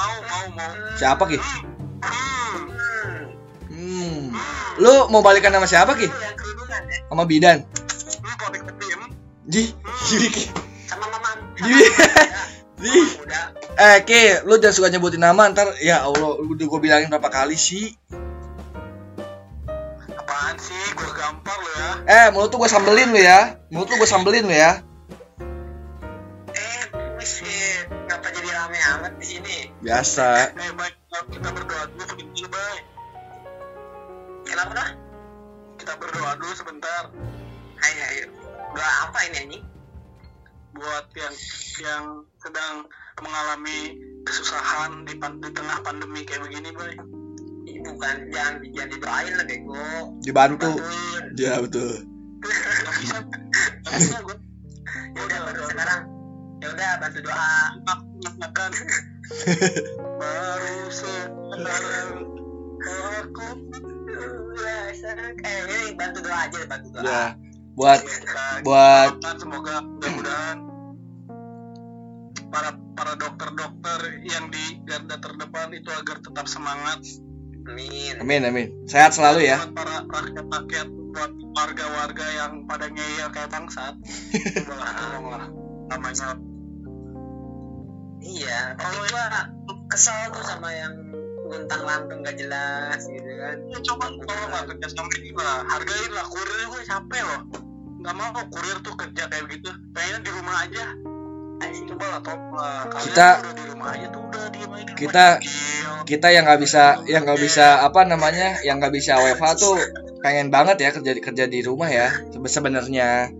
Mau 0.00 0.16
mau 0.24 0.44
mau 0.56 0.72
Siapa 0.96 1.22
ki? 1.28 1.38
hmm. 3.68 4.32
Lu 4.80 4.94
mau 5.12 5.20
balikan 5.20 5.52
sama 5.52 5.68
siapa 5.68 5.92
ki? 5.96 6.08
Sama 7.12 7.28
Bidan. 7.28 7.68
tim 8.48 9.00
Ji, 9.50 9.62
Ki. 10.08 10.44
Ji. 12.80 13.02
udah 13.24 13.44
Eh, 13.80 13.98
Ki, 14.04 14.44
lu 14.44 14.60
jangan 14.60 14.76
suka 14.76 14.88
nyebutin 14.92 15.24
nama 15.24 15.48
ntar 15.52 15.72
ya 15.80 16.04
Allah, 16.04 16.36
udah 16.36 16.66
gue 16.68 16.80
bilangin 16.80 17.08
berapa 17.08 17.32
kali 17.32 17.56
sih. 17.56 17.96
apaan 20.12 20.56
sih 20.60 20.76
gue 20.96 21.10
gampar 21.16 21.56
lo 21.56 21.70
ya 21.72 21.88
Eh, 22.04 22.26
mulut 22.32 22.52
tuh 22.52 22.60
gue 22.60 22.68
sambelin 22.68 23.08
lu 23.08 23.20
ya. 23.20 23.56
Mulut 23.72 23.88
tuh 23.88 23.96
gue 23.96 24.08
sambelin 24.08 24.44
lu 24.44 24.52
ya. 24.52 24.84
Biasa. 29.80 30.52
eh 30.52 30.72
baik 30.76 30.94
kita 31.32 31.48
berdoa 31.50 31.84
dulu 31.88 32.04
sebentar 32.04 32.46
baik 32.52 32.82
kenapa? 34.44 34.72
Dah 34.76 34.90
kita 35.80 35.92
berdoa 35.96 36.32
dulu 36.36 36.52
sebentar. 36.52 37.02
Ayo 37.80 38.02
ayo 38.12 38.24
doa 38.76 38.92
apa 39.08 39.18
ini 39.24 39.36
anjing 39.40 39.64
buat 40.70 41.06
yang 41.16 41.34
yang 41.80 42.04
sedang 42.38 42.86
mengalami 43.18 43.96
kesusahan 44.22 45.02
di, 45.02 45.16
pan- 45.16 45.40
di 45.40 45.50
tengah 45.50 45.80
pandemi 45.82 46.22
kayak 46.22 46.44
begini 46.44 46.70
Ih, 47.64 47.80
bukan. 47.80 48.16
Jangan 48.30 48.60
jangan 48.76 48.88
didoain 48.92 49.32
lah 49.34 49.46
bego. 49.48 49.88
Dibantu. 50.20 50.70
bantuin 50.76 51.22
Ya 51.40 51.56
betul. 51.56 52.04
nggak 52.40 52.94
bisa 53.00 53.16
nggak 53.20 53.92
bisa 53.96 54.16
gue 54.24 54.36
ya 55.16 55.20
udah 55.24 55.38
sekarang. 55.72 56.00
Ya 56.60 56.66
udah 56.68 56.90
bantu 57.00 57.18
doa. 57.24 57.56
Makan 58.20 58.70
baru 59.30 60.90
sekarang 60.90 62.26
aku 63.22 63.48
eh 65.46 65.58
ini 65.70 65.94
bantu 65.94 66.18
doa 66.26 66.38
aja 66.50 66.58
bantu 66.66 66.88
doa 66.98 67.02
Ya. 67.06 67.24
Buat 67.78 68.02
Kita 68.02 68.66
buat 68.66 69.22
semoga 69.38 69.74
mudah-mudahan 69.86 70.58
para 72.50 72.74
para 72.98 73.14
dokter-dokter 73.14 74.00
yang 74.26 74.50
di 74.50 74.82
garda 74.82 75.16
terdepan 75.22 75.70
itu 75.78 75.88
agar 75.94 76.18
tetap 76.18 76.50
semangat 76.50 76.98
amin 77.70 78.18
Amin 78.18 78.42
amin. 78.42 78.66
Sehat 78.90 79.14
selalu 79.14 79.46
ya. 79.46 79.62
buat 79.62 79.78
para 79.78 79.96
rakyat-rakyat 80.10 80.88
buat 81.14 81.32
warga-warga 81.54 82.26
yang 82.34 82.52
pada 82.66 82.90
ngeyel 82.90 83.30
kayak 83.30 83.50
bangsat 83.54 83.94
tolonglah 84.66 85.46
namanya 85.90 86.49
iya 88.20 88.76
tapi 88.76 88.96
gua 89.10 89.24
kesel 89.90 90.30
tuh 90.30 90.44
sama 90.46 90.70
yang 90.70 90.94
luntang 91.50 91.82
lantung 91.82 92.22
gak 92.22 92.38
jelas 92.38 93.02
gitu 93.10 93.30
kan. 93.42 93.58
Ya 93.66 93.78
coba 93.82 94.06
tolonglah 94.22 94.62
kerja 94.70 94.86
sama 94.86 95.10
lah 95.42 95.66
hargain 95.66 96.10
lah 96.14 96.26
kurir 96.30 96.62
gue 96.70 96.82
capek 96.86 97.22
loh. 97.26 97.40
Nggak 98.00 98.14
mau 98.14 98.30
kurir 98.54 98.76
tuh 98.86 98.94
kerja 98.94 99.22
kayak 99.26 99.44
begitu 99.50 99.68
pengen 99.90 100.22
di 100.22 100.30
rumah 100.30 100.56
aja. 100.62 100.84
Ayo, 101.60 101.80
coba 101.92 102.04
lah 102.06 102.20
tolong 102.22 102.54
lah. 102.54 102.80
Kalian 102.88 103.04
Kita- 103.10 103.36
udah 103.42 103.52
di 103.52 103.64
rumah 103.66 103.88
aja 103.92 104.06
tuh 104.08 104.22
udah 104.24 104.44
diem 104.48 104.70
aja 104.70 104.84
di 104.86 104.90
rumah. 104.94 104.96
Kita-. 104.96 105.36
Kita 106.00 106.26
yang 106.32 106.42
nggak 106.48 106.60
bisa 106.64 106.84
yang 107.06 107.22
nggak 107.22 107.38
bisa 107.38 107.66
apa 107.86 108.00
namanya 108.02 108.58
yang 108.66 108.82
nggak 108.82 108.94
bisa 108.94 109.14
WFH 109.20 109.46
tuh 109.62 109.78
pengen 110.24 110.50
banget 110.50 110.82
ya 110.82 110.90
kerja 110.90 111.12
kerja 111.22 111.44
di 111.46 111.60
rumah 111.62 111.86
ya 111.86 112.10
sebe- 112.34 112.50
sebenarnya 112.50 113.30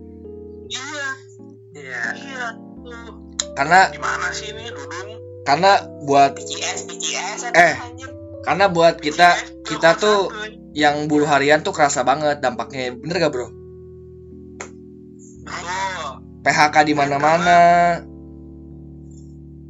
karena 3.61 3.79
gimana 3.89 4.27
sih 4.33 4.49
ini 4.49 4.65
dudung 4.67 5.09
karena 5.45 5.71
buat 6.01 6.33
PCS 6.33 6.89
PCS 6.89 7.39
Eh. 7.53 7.75
anjir 7.77 8.09
karena 8.41 8.65
buat 8.67 8.97
kita 8.97 9.37
Iya, 9.37 9.45
kita 9.63 9.89
tuh 9.95 10.33
santuy. 10.33 10.57
yang 10.73 11.05
buruh 11.05 11.29
harian 11.29 11.61
tuh 11.61 11.69
kerasa 11.69 12.01
banget 12.01 12.41
dampaknya. 12.41 12.89
Bener 12.91 13.15
gak 13.19 13.29
bro? 13.29 13.45
Tuh. 15.45 16.11
PHK 16.41 16.75
di 16.83 16.93
mana-mana. 16.93 17.59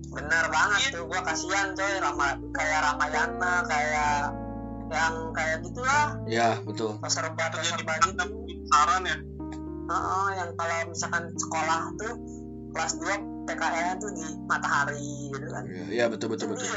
benar 0.08 0.46
banget 0.48 0.92
tuh 0.92 1.04
gua 1.04 1.20
kasihan 1.22 1.72
coy. 1.72 1.94
Rama 2.00 2.36
kayak 2.52 2.80
Ramayana 2.84 3.54
kayak 3.64 4.16
yang 4.88 5.16
kayak 5.32 5.58
gitulah. 5.64 6.08
Ya 6.28 6.50
betul. 6.64 6.96
Serba 7.08 7.48
terjadi 7.48 7.76
serba 7.76 7.94
gitu. 8.04 8.26
Saran 8.68 9.04
ya? 9.04 9.18
Heeh, 9.88 10.28
yang 10.36 10.50
kalau 10.56 10.80
misalkan 10.88 11.24
sekolah 11.34 11.82
tuh 11.96 12.14
kelas 12.72 12.94
2 13.00 13.41
PKN 13.52 13.96
tuh 14.00 14.12
di 14.16 14.26
matahari 14.48 15.28
gitu 15.28 15.48
kan. 15.52 15.64
Ya, 15.68 15.84
ya 15.92 16.06
betul 16.08 16.32
betul 16.32 16.56
betul. 16.56 16.68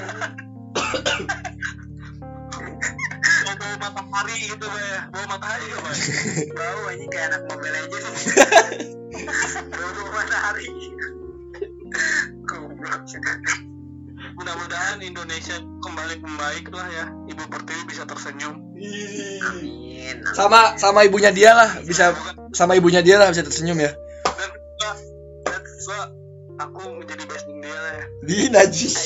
Mau 3.45 3.55
bawa 3.55 3.77
matahari 3.79 4.37
gitu 4.51 4.67
ya. 4.67 5.01
Bawa 5.15 5.27
matahari 5.39 5.65
ya 5.71 5.79
Bay? 5.79 5.99
bau 6.59 6.83
aja 6.91 7.07
kayak 7.07 7.27
anak 7.31 7.43
Mobile 7.47 7.75
Legends. 7.79 8.23
Bau 9.71 10.11
matahari. 10.11 10.67
Goblok. 12.43 13.03
Mudah-mudahan 14.35 14.99
Indonesia 14.99 15.55
kembali 15.63 16.15
membaik 16.19 16.67
lah 16.75 16.89
ya. 16.91 17.07
Ibu 17.31 17.43
Pertiwi 17.47 17.83
bisa 17.87 18.03
tersenyum. 18.03 18.59
Amin. 19.47 20.17
Sama 20.35 20.75
sama 20.75 21.07
ibunya 21.07 21.31
dia 21.31 21.55
lah 21.55 21.79
bisa 21.87 22.19
sama 22.51 22.75
ibunya 22.75 22.99
dia 22.99 23.23
lah 23.23 23.31
bisa 23.31 23.47
tersenyum 23.47 23.79
ya. 23.79 23.95
Dan 23.95 24.51
dan 25.47 25.63
juga 25.63 26.24
aku 26.59 26.81
menjadi 27.03 27.25
besting 27.27 27.59
dia 27.61 27.75
lah. 27.75 27.95
Ya 27.99 28.07
di 28.25 28.37
najis. 28.51 28.97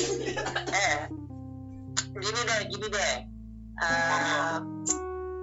Eh 0.73 0.99
gini 2.19 2.41
deh 2.45 2.61
gini 2.69 2.87
deh. 2.91 3.15
Eh, 3.79 4.57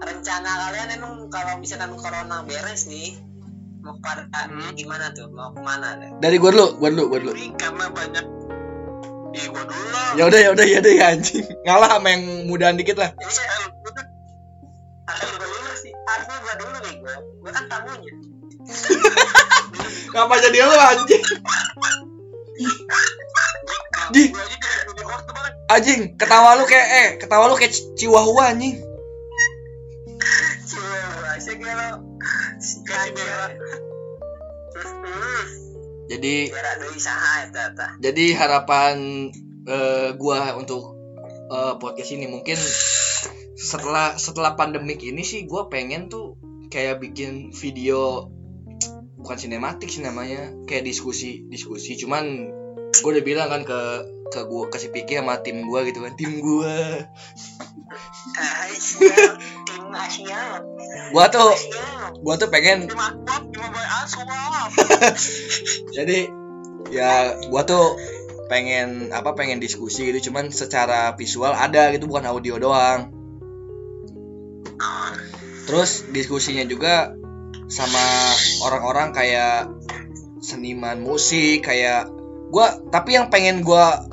rencana 0.03 0.51
kalian 0.67 0.89
emang 0.99 1.13
kalau 1.31 1.55
misalkan 1.63 1.95
corona 1.95 2.43
beres 2.43 2.83
nih 2.91 3.15
mau 3.79 3.95
pada 4.01 4.25
Hmm. 4.49 4.73
gimana 4.75 5.13
tuh? 5.13 5.29
Mau 5.31 5.53
ke 5.53 5.61
mana 5.61 5.95
deh? 6.01 6.09
Dari 6.19 6.35
gua 6.41 6.51
dulu 6.51 6.67
gua 6.81 6.89
dulu 6.91 7.03
gua 7.09 7.19
dulu. 7.21 7.33
Ini 7.37 7.55
karena 7.55 7.85
banyak 7.93 8.25
Ih 9.35 9.45
gua 9.51 9.63
dulu 9.67 9.87
lah. 9.91 10.09
Ya 10.15 10.23
udah 10.27 10.39
ya 10.39 10.49
udah 10.55 10.65
ya 10.65 10.77
udah 10.79 10.93
ya 10.95 11.05
anjing. 11.15 11.45
Ngalah 11.67 11.89
sama 11.99 12.07
yang 12.11 12.23
mudahan 12.49 12.75
dikit 12.79 12.97
lah. 12.99 13.11
Eh, 13.13 13.25
harusnya 15.05 15.37
gua 15.37 15.47
dulu 15.47 15.71
sih. 15.79 15.93
Harusnya 15.95 16.37
gua 16.43 16.53
dulu 16.59 16.75
nih 16.81 16.93
gua. 16.99 17.15
Gua 17.45 17.51
kan 17.53 17.63
tamunya 17.71 18.13
ngapa 20.15 20.35
jadi 20.41 20.57
lu 20.63 20.75
anjing? 20.75 21.23
Aja 24.05 24.21
anjing 25.65 26.01
ketawa 26.15 26.55
lu 26.61 26.63
kayak 26.69 26.87
eh 26.87 27.09
ketawa 27.17 27.49
lu 27.49 27.57
kayak 27.57 27.73
ci- 27.73 27.89
chihuahua 27.97 28.53
anjing. 28.53 28.77
Jadi 36.05 36.53
jadi 37.99 38.25
harapan 38.37 38.95
eh, 39.65 40.09
gua 40.15 40.53
untuk 40.53 40.93
eh, 41.49 41.73
podcast 41.81 42.13
ini 42.13 42.29
mungkin 42.29 42.57
setelah 43.57 44.13
setelah 44.15 44.53
pandemik 44.53 45.01
ini 45.01 45.25
sih 45.25 45.49
gua 45.49 45.65
pengen 45.67 46.07
tuh 46.07 46.37
kayak 46.69 47.01
bikin 47.01 47.49
video 47.51 48.29
bukan 49.25 49.41
sinematik 49.41 49.89
sih 49.89 50.05
namanya 50.05 50.53
kayak 50.69 50.85
diskusi 50.85 51.49
diskusi. 51.49 51.97
Cuman 51.97 52.53
gue 52.93 53.09
udah 53.09 53.25
bilang 53.25 53.49
kan 53.49 53.65
ke 53.65 53.81
ke 54.29 54.41
gua 54.49 54.67
ke 54.67 54.77
si 54.81 54.89
Piki 54.89 55.17
sama 55.17 55.39
tim 55.41 55.65
gua 55.65 55.85
gitu 55.85 56.01
kan. 56.01 56.13
Tim 56.17 56.41
gua. 56.41 57.05
Asia, 58.35 59.37
tim 59.63 59.85
Asia. 59.93 60.59
gua 61.13 61.25
tuh 61.29 61.53
gua 62.25 62.35
tuh 62.35 62.49
pengen 62.51 62.85
jadi 65.95 66.27
ya 66.91 67.39
gua 67.47 67.63
tuh 67.63 67.95
pengen 68.49 69.13
apa 69.13 69.37
pengen 69.37 69.61
diskusi 69.61 70.09
gitu. 70.09 70.31
Cuman 70.31 70.49
secara 70.49 71.13
visual 71.15 71.53
ada 71.53 71.93
gitu 71.93 72.09
bukan 72.09 72.25
audio 72.25 72.57
doang. 72.57 73.13
Terus 75.65 76.05
diskusinya 76.13 76.61
juga 76.61 77.17
sama 77.65 78.05
orang-orang 78.65 79.09
kayak 79.11 79.69
seniman 80.41 81.01
musik 81.01 81.65
kayak 81.65 82.05
gua 82.53 82.77
tapi 82.93 83.17
yang 83.17 83.33
pengen 83.33 83.65
gua 83.65 84.05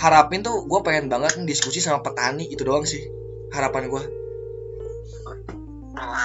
harapin 0.00 0.40
tuh 0.40 0.64
gua 0.64 0.80
pengen 0.80 1.12
banget 1.12 1.36
diskusi 1.44 1.84
sama 1.84 2.00
petani 2.00 2.48
itu 2.48 2.64
doang 2.64 2.88
sih 2.88 3.02
harapan 3.52 3.88
gua 3.92 4.02
Oh, 5.92 6.18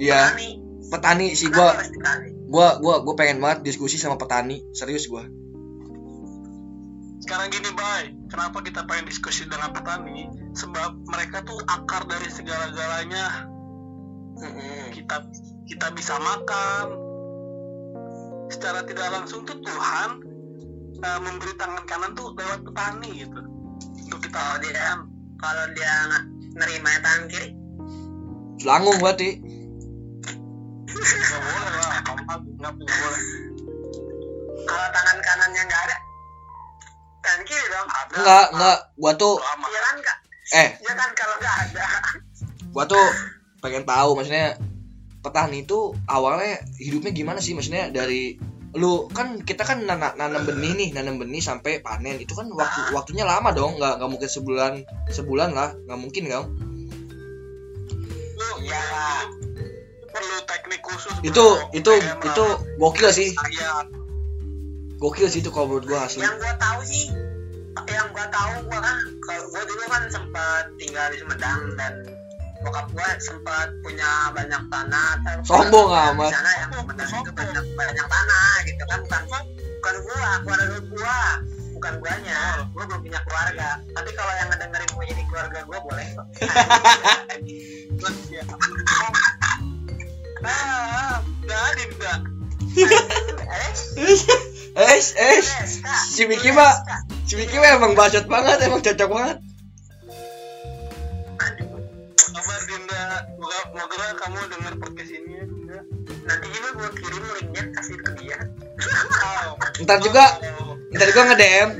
iya 0.00 0.32
Petani. 0.34 0.50
petani 0.90 1.26
sih 1.38 1.46
petani? 1.52 2.34
gua 2.48 2.80
gua 2.80 3.04
gua 3.04 3.14
pengen 3.14 3.38
banget 3.38 3.68
diskusi 3.68 4.00
sama 4.00 4.16
petani 4.16 4.64
serius 4.72 5.06
gua 5.06 5.28
Sekarang 7.22 7.54
gini, 7.54 7.70
Bay. 7.78 8.18
Kenapa 8.26 8.58
kita 8.66 8.82
pengen 8.82 9.06
diskusi 9.06 9.46
dengan 9.46 9.70
petani? 9.70 10.26
Sebab 10.58 11.06
mereka 11.06 11.46
tuh 11.46 11.54
akar 11.70 12.02
dari 12.10 12.26
segala-galanya. 12.26 13.46
Kita 14.92 15.16
kita 15.68 15.86
bisa 15.96 16.14
makan. 16.20 16.86
Secara 18.52 18.84
tidak 18.84 19.08
langsung 19.12 19.48
tuh 19.48 19.56
Tuhan 19.64 20.10
eh, 21.02 21.20
memberi 21.24 21.52
tangan 21.56 21.84
kanan 21.88 22.12
tuh 22.12 22.36
lewat 22.36 22.60
petani 22.68 23.26
gitu. 23.26 23.40
Untuk 24.08 24.20
kita 24.28 24.38
Kalau 24.38 24.56
dia 24.60 24.86
kalau 25.42 25.64
dia 25.74 25.92
nggak 26.06 26.24
nerima 26.54 26.90
tangan 27.02 27.24
kiri, 27.26 27.48
Selanggung 28.62 29.00
berarti 29.02 29.42
nggak 30.92 31.40
boleh 31.42 31.72
lah. 31.80 31.92
Nggak 31.98 32.38
nggak 32.54 32.72
boleh. 32.78 33.22
kalau 34.62 34.88
tangan 34.94 35.18
kanannya 35.18 35.62
nggak 35.66 35.82
ada, 35.90 35.96
tangan 37.26 37.42
kiri 37.48 37.66
dong. 37.66 37.88
Ada. 37.90 38.14
enggak 38.22 38.46
enggak 38.54 38.78
gua 39.00 39.12
tuh. 39.18 39.34
Iya 39.42 39.80
kan 39.82 39.96
kak? 39.98 40.18
eh 40.52 40.68
Iya 40.78 40.94
kan 40.94 41.10
kalau 41.18 41.36
nggak 41.42 41.56
ada. 41.66 41.84
gua 42.70 42.84
tuh 42.86 43.08
pengen 43.62 43.86
tahu 43.86 44.18
maksudnya 44.18 44.58
petani 45.22 45.62
itu 45.62 45.94
awalnya 46.10 46.58
hidupnya 46.82 47.14
gimana 47.14 47.38
sih 47.38 47.54
maksudnya 47.54 47.94
dari 47.94 48.34
lu 48.74 49.06
kan 49.12 49.38
kita 49.44 49.62
kan 49.62 49.84
nana- 49.86 50.16
nanam 50.18 50.42
benih 50.48 50.72
nih 50.74 50.88
nanam 50.96 51.20
benih 51.22 51.38
sampai 51.38 51.78
panen 51.84 52.18
itu 52.18 52.34
kan 52.34 52.50
waktu 52.50 52.90
waktunya 52.90 53.22
lama 53.22 53.54
dong 53.54 53.78
nggak 53.78 54.02
nggak 54.02 54.10
mungkin 54.10 54.28
sebulan 54.32 54.72
sebulan 55.12 55.54
lah 55.54 55.70
nggak 55.86 56.00
mungkin 56.00 56.24
kan 56.26 56.44
Lu, 58.32 58.48
lah. 58.66 59.28
perlu 60.10 60.36
teknik 60.48 60.80
khusus. 60.82 61.14
itu 61.22 61.36
bro. 61.38 61.70
itu 61.70 61.92
Kayak 61.94 62.26
itu 62.26 62.46
gokil 62.80 63.08
sih 63.14 63.30
gokil 64.98 65.28
sih 65.30 65.40
itu 65.44 65.50
kalau 65.54 65.70
menurut 65.70 65.86
gua 65.86 66.08
asli 66.08 66.24
Yang 66.24 66.36
gua 66.42 66.54
tahu 66.58 66.80
sih, 66.82 67.04
yang 67.92 68.08
gua 68.10 68.26
tahu 68.32 68.52
gua 68.66 68.80
kalau 69.22 69.44
gua 69.52 69.62
dulu 69.68 69.84
kan 69.86 70.02
sempat 70.08 70.64
tinggal 70.80 71.06
di 71.12 71.16
Sumedang 71.20 71.60
dan 71.76 71.92
bokap 72.62 72.86
gua 72.94 73.08
sempat 73.18 73.68
punya 73.82 74.30
banyak 74.32 74.62
tanah. 74.70 75.08
Sombong 75.42 75.88
Di 75.90 76.10
amat. 76.14 76.30
sana 76.30 76.50
yang 76.58 76.70
Sumedang 76.72 77.10
itu 77.10 77.32
banyak 77.34 77.64
banyak 77.76 78.06
tanah 78.06 78.52
gitu 78.64 78.82
kan 78.86 78.98
bukan 79.02 79.22
bukan 79.82 79.94
gua, 80.06 80.28
keluarga 80.46 80.78
gua 80.86 81.20
bukan 81.72 81.92
guanya, 81.98 82.40
gua 82.70 82.84
belum 82.86 83.00
punya 83.02 83.20
keluarga. 83.26 83.68
Tapi 83.90 84.10
kalau 84.14 84.32
yang 84.38 84.48
ngedengerin 84.54 84.88
mau 84.94 85.04
jadi 85.04 85.22
keluarga 85.26 85.58
gua 85.66 85.78
boleh. 85.82 86.08
Ah, 90.42 91.22
ada 91.22 91.82
udah. 91.86 92.18
Eh, 92.72 94.18
eh 94.80 94.96
eh 94.96 95.40
si 96.08 96.24
Miki 96.24 96.50
mah 96.56 96.72
si 97.28 97.36
Miki 97.36 97.60
mah 97.60 97.76
emang 97.76 97.92
bacot 97.92 98.24
banget 98.24 98.64
emang 98.64 98.80
cocok 98.80 99.08
banget 99.12 99.36
moga 103.70 104.06
kamu 104.18 104.38
dengar 104.50 104.74
podcast 104.82 105.12
ini 105.14 105.32
ya 105.38 105.44
nanti 106.26 106.46
juga 106.50 106.68
gua 106.74 106.90
kirim 106.92 107.24
linknya 107.38 107.62
kasih 107.78 107.96
ke 107.98 108.10
dia. 108.18 108.38
Wow. 108.82 109.50
ntar 109.86 109.98
juga 110.02 110.24
Wow. 110.42 110.74
ntar 110.92 111.06
juga 111.08 111.20
nge 111.30 111.36
DM 111.38 111.70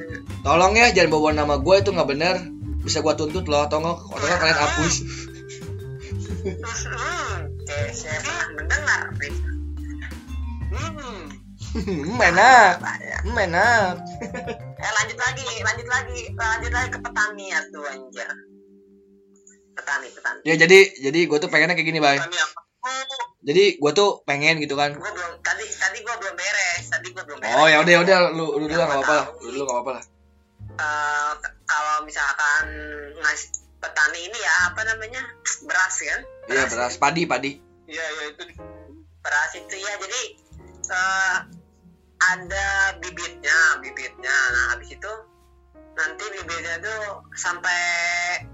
tolong 0.43 0.73
ya 0.79 0.87
jangan 0.95 1.11
bawa 1.13 1.31
nama 1.35 1.55
gue 1.59 1.77
itu 1.79 1.91
nggak 1.93 2.09
bener 2.09 2.35
bisa 2.83 2.99
gua 3.05 3.15
tuntut 3.15 3.47
loh 3.47 3.63
atau 3.67 3.79
nggak 3.79 4.39
kalian 4.39 4.59
hapus 4.59 4.95
Hmm, 6.43 7.47
pernah 7.71 8.43
mendengar. 8.59 9.15
Hmm. 10.75 12.19
Enak. 12.19 12.75
Hmm, 13.23 13.39
enak 13.39 13.95
Eh 14.59 14.93
lanjut 14.99 15.19
lagi, 15.23 15.47
lanjut 15.63 15.87
lagi, 15.87 16.21
lanjut 16.35 16.73
lagi 16.75 16.89
ke 16.91 16.99
petani 16.99 17.55
ya 17.55 17.63
tuh 17.71 17.87
anjir. 17.87 18.31
Petani, 19.73 20.09
petani. 20.13 20.41
ya 20.45 20.55
jadi 20.61 20.79
jadi 21.01 21.21
gue 21.25 21.39
tuh 21.41 21.49
pengennya 21.49 21.75
kayak 21.75 21.89
gini 21.89 22.01
bay. 22.03 22.21
Jadi 23.43 23.65
gue 23.79 23.93
tuh 23.95 24.23
pengen 24.23 24.59
gitu 24.63 24.75
kan. 24.79 24.95
Gua 24.95 25.11
belum 25.11 25.39
tadi 25.43 25.67
tadi 25.75 25.99
gua 26.03 26.15
belum 26.19 26.35
beres, 26.35 26.85
tadi 26.91 27.09
gua 27.11 27.23
belum 27.27 27.39
beres. 27.43 27.59
oh 27.59 27.67
ya 27.67 27.79
udah 27.83 27.93
ya 27.95 28.01
udah 28.03 28.19
lu 28.35 28.47
lu 28.59 28.67
dulu 28.71 28.79
nggak 28.79 28.91
apa-apa 28.91 29.15
lah. 29.15 29.27
lu 29.43 29.49
dulu 29.51 29.63
nggak 29.67 29.77
apa-apa 29.79 29.93
lah. 29.99 30.05
K- 31.43 31.57
kalau 31.67 31.97
misalkan 32.07 32.65
ngasih 33.19 33.51
petani 33.83 34.31
ini 34.31 34.39
ya 34.39 34.55
apa 34.71 34.81
namanya 34.87 35.23
beras 35.67 35.95
kan? 35.99 36.21
iya 36.51 36.63
beras. 36.71 36.95
padi 37.03 37.23
padi. 37.27 37.51
Iya 37.91 38.03
iya 38.03 38.25
itu. 38.31 38.43
beras 39.23 39.51
itu 39.59 39.75
ya 39.79 39.93
jadi 39.99 40.23
eh, 40.91 41.37
ada 42.23 42.67
bibitnya 43.03 43.59
bibitnya. 43.83 44.37
Nah 44.55 44.65
habis 44.75 44.91
itu 44.95 45.13
nanti 45.93 46.25
bibitnya 46.25 46.81
tuh 46.81 47.21
sampai 47.37 47.81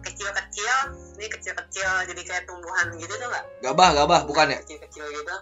kecil-kecil 0.02 0.74
ini 1.14 1.26
kecil-kecil 1.30 1.90
jadi 2.10 2.22
kayak 2.26 2.44
tumbuhan 2.50 2.90
gitu 2.98 3.14
tuh 3.14 3.28
nggak? 3.30 3.44
Gabah 3.62 3.88
gabah 3.94 4.20
bukan 4.26 4.54
ya? 4.54 4.58
Kecil-kecil 4.66 5.06
gitu. 5.06 5.36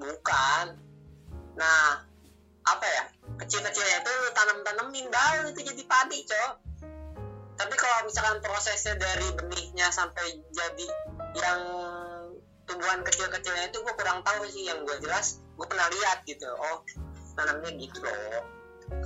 Bukan. 0.00 0.64
Nah 1.60 2.08
apa 2.64 2.86
ya? 2.88 3.04
Kecil-kecilnya 3.36 3.96
itu 4.00 4.10
lu 4.10 4.30
tanam-tanemin 4.32 5.06
baru 5.12 5.52
itu 5.52 5.60
jadi 5.60 5.82
padi 5.84 6.24
cok. 6.24 6.52
Tapi 7.58 7.74
kalau 7.74 8.06
misalkan 8.06 8.38
prosesnya 8.40 8.94
dari 8.96 9.28
benihnya 9.34 9.90
sampai 9.90 10.40
jadi 10.54 10.86
yang 11.36 11.60
tumbuhan 12.64 13.02
kecil-kecilnya 13.04 13.68
itu 13.68 13.78
gue 13.84 13.94
kurang 13.98 14.24
tahu 14.24 14.48
sih. 14.48 14.64
Yang 14.64 14.88
gue 14.88 14.96
jelas 15.04 15.44
gue 15.52 15.66
pernah 15.68 15.88
lihat 15.92 16.24
gitu. 16.24 16.48
Oh 16.48 16.80
tanamnya 17.36 17.76
gitu 17.76 18.00
loh. 18.00 18.44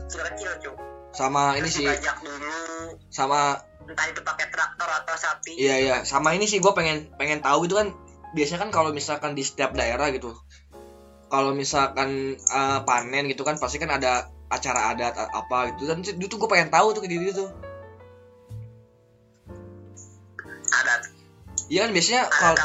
Kecil-kecil 0.06 0.50
cuy 0.62 1.01
sama 1.12 1.56
ini 1.60 1.68
Terus 1.68 1.76
sih. 1.76 1.86
dibajak 1.86 2.16
dulu. 2.24 2.56
Sama 3.12 3.60
entah 3.84 4.06
itu 4.08 4.20
pakai 4.24 4.46
traktor 4.48 4.88
atau 4.88 5.14
sapi. 5.16 5.52
Iya 5.60 5.76
iya. 5.78 5.96
Sama 6.08 6.32
ini 6.32 6.48
sih 6.48 6.58
gue 6.58 6.72
pengen 6.72 7.12
pengen 7.20 7.44
tahu 7.44 7.68
itu 7.68 7.76
kan. 7.76 7.92
Biasanya 8.32 8.64
kan 8.64 8.70
kalau 8.72 8.96
misalkan 8.96 9.36
di 9.36 9.44
setiap 9.44 9.76
daerah 9.76 10.08
gitu 10.08 10.32
kalau 11.28 11.56
misalkan 11.56 12.36
eh, 12.36 12.80
panen 12.84 13.24
gitu 13.28 13.40
kan 13.40 13.56
pasti 13.56 13.80
kan 13.80 13.88
ada 13.88 14.28
acara 14.52 14.92
adat 14.92 15.16
apa 15.16 15.72
gitu. 15.72 15.88
Dan 15.88 16.04
itu 16.04 16.34
gue 16.36 16.48
pengen 16.48 16.68
tahu 16.68 16.96
tuh 16.96 17.00
kayak 17.04 17.12
gitu 17.16 17.44
tuh. 17.44 17.50
Ada 20.72 21.12
iya 21.72 21.88
kan 21.88 21.90
biasanya 21.96 22.22
kalau 22.28 22.56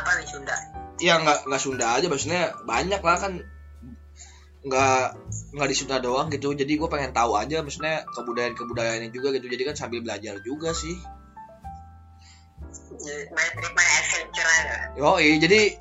ya 1.00 1.14
nggak 1.24 1.48
nggak 1.48 1.62
Sunda 1.62 1.96
aja 1.96 2.08
maksudnya 2.12 2.52
banyak 2.68 3.00
lah 3.00 3.18
kan 3.22 3.40
nggak 4.68 5.04
nggak 5.56 5.68
di 5.72 5.76
Sunda 5.76 5.98
doang 6.04 6.28
gitu. 6.30 6.54
Jadi 6.54 6.78
gue 6.78 6.90
pengen 6.92 7.16
tahu 7.16 7.40
aja 7.40 7.64
maksudnya 7.64 8.04
kebudayaan 8.12 8.54
kebudayaannya 8.54 9.10
juga 9.10 9.34
gitu. 9.36 9.48
Jadi 9.48 9.64
kan 9.64 9.76
sambil 9.76 10.04
belajar 10.04 10.38
juga 10.44 10.76
sih. 10.76 10.96
My 13.08 13.48
trip 13.54 13.74
my 13.78 13.88
adventure 14.02 14.50
aja 14.58 14.78
oh 14.98 15.22
iya 15.22 15.38
jadi 15.38 15.78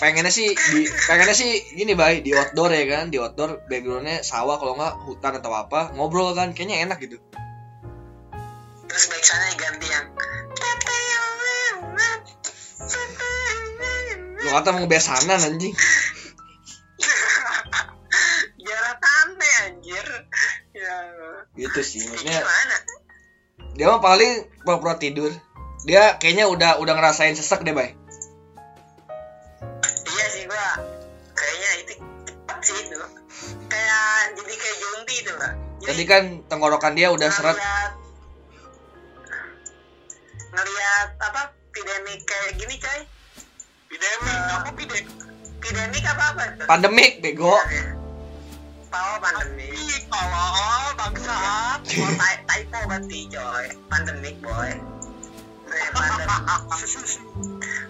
pengennya 0.00 0.32
sih 0.32 0.48
di 0.56 0.88
pengennya 1.04 1.36
sih 1.36 1.76
gini 1.76 1.92
bay 1.92 2.24
di 2.24 2.32
outdoor 2.32 2.72
ya 2.72 2.84
kan? 2.88 3.12
Di 3.12 3.20
outdoor 3.20 3.68
backgroundnya 3.68 4.24
sawah 4.24 4.56
kalau 4.56 4.74
nggak 4.80 4.94
hutan 5.04 5.36
atau 5.38 5.52
apa 5.52 5.92
ngobrol 5.92 6.32
kan? 6.32 6.56
Kayaknya 6.56 6.88
enak 6.88 6.98
gitu. 7.04 7.20
Terus 8.88 9.04
baik 9.12 9.24
sana 9.24 9.46
ganti 9.54 9.86
yang. 9.86 10.06
Lu 14.40 14.48
kata 14.56 14.68
mau 14.72 14.88
besanan 14.88 15.38
anjing. 15.44 15.76
aneh 19.40 19.54
anjir 19.64 20.06
ya 20.76 20.94
Gitu 21.56 21.80
sih 21.80 22.00
maksudnya. 22.04 22.40
gimana 22.40 22.76
Dia 23.72 23.86
mah 23.88 23.98
paling 23.98 24.32
pura-pura 24.60 24.94
tidur. 24.94 25.32
Dia 25.82 26.14
kayaknya 26.14 26.44
udah 26.46 26.76
udah 26.76 26.92
ngerasain 26.92 27.32
sesek 27.32 27.62
deh, 27.62 27.72
Bay. 27.72 27.96
iya 30.06 30.26
sih 30.28 30.44
gua 30.44 30.68
kayaknya 31.32 31.70
itu 31.78 31.92
cepat 32.26 32.58
sih 32.60 32.76
itu 32.78 32.96
kayak 33.66 34.04
jadi 34.34 34.52
kayak 34.54 34.76
zombie 34.78 35.18
itu 35.18 35.32
lah 35.34 35.52
Tadi 35.80 36.04
kan 36.04 36.22
tenggorokan 36.44 36.92
dia 36.92 37.08
udah 37.08 37.28
seret. 37.30 37.56
ngeliat 37.56 37.92
ngeliat 40.52 41.08
apa 41.18 41.42
epidemik 41.66 42.20
kayak 42.22 42.50
gini 42.54 42.76
coy 42.76 43.00
Epidemi, 43.88 44.30
apa 44.50 44.70
pide? 44.70 44.98
epidemik 45.56 46.04
apa 46.06 46.24
apa 46.30 46.42
Pandemik, 46.62 47.12
bego. 47.18 47.50
Tahu 47.50 47.99
pandemi 48.90 49.70
Ih, 49.70 50.02
tolol, 50.10 50.86
bangsat. 50.98 51.78
Oh, 51.78 52.10
ty- 52.18 52.42
typo 52.46 52.78
berarti 52.90 53.18
coy 53.30 53.66
pandemik 53.86 54.36
boy. 54.42 54.70
Pandem- 55.94 56.26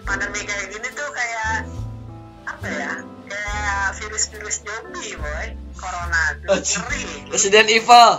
pandemi 0.05 0.39
kayak 0.45 0.65
gini 0.69 0.87
tuh 0.93 1.09
kayak 1.09 1.65
apa 2.45 2.67
ya 2.69 2.91
kayak 3.25 3.85
virus-virus 3.97 4.61
zombie 4.61 5.17
boy? 5.17 5.45
Corona 5.73 6.21
tuh 6.45 6.61
ngeri 6.61 7.03
Resident 7.33 7.67
Evil. 7.67 8.11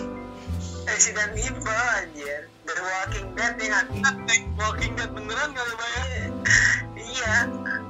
Resident 0.90 1.32
Evil 1.34 1.82
anjir. 1.98 2.40
The 2.66 2.74
Walking 2.78 3.28
Dead 3.34 3.54
ya? 3.62 3.78
Walking 4.58 4.92
Dead 4.94 5.10
beneran 5.10 5.50
kali 5.54 5.74
Bay 5.74 5.94
ya? 5.94 6.26
iya 6.96 7.34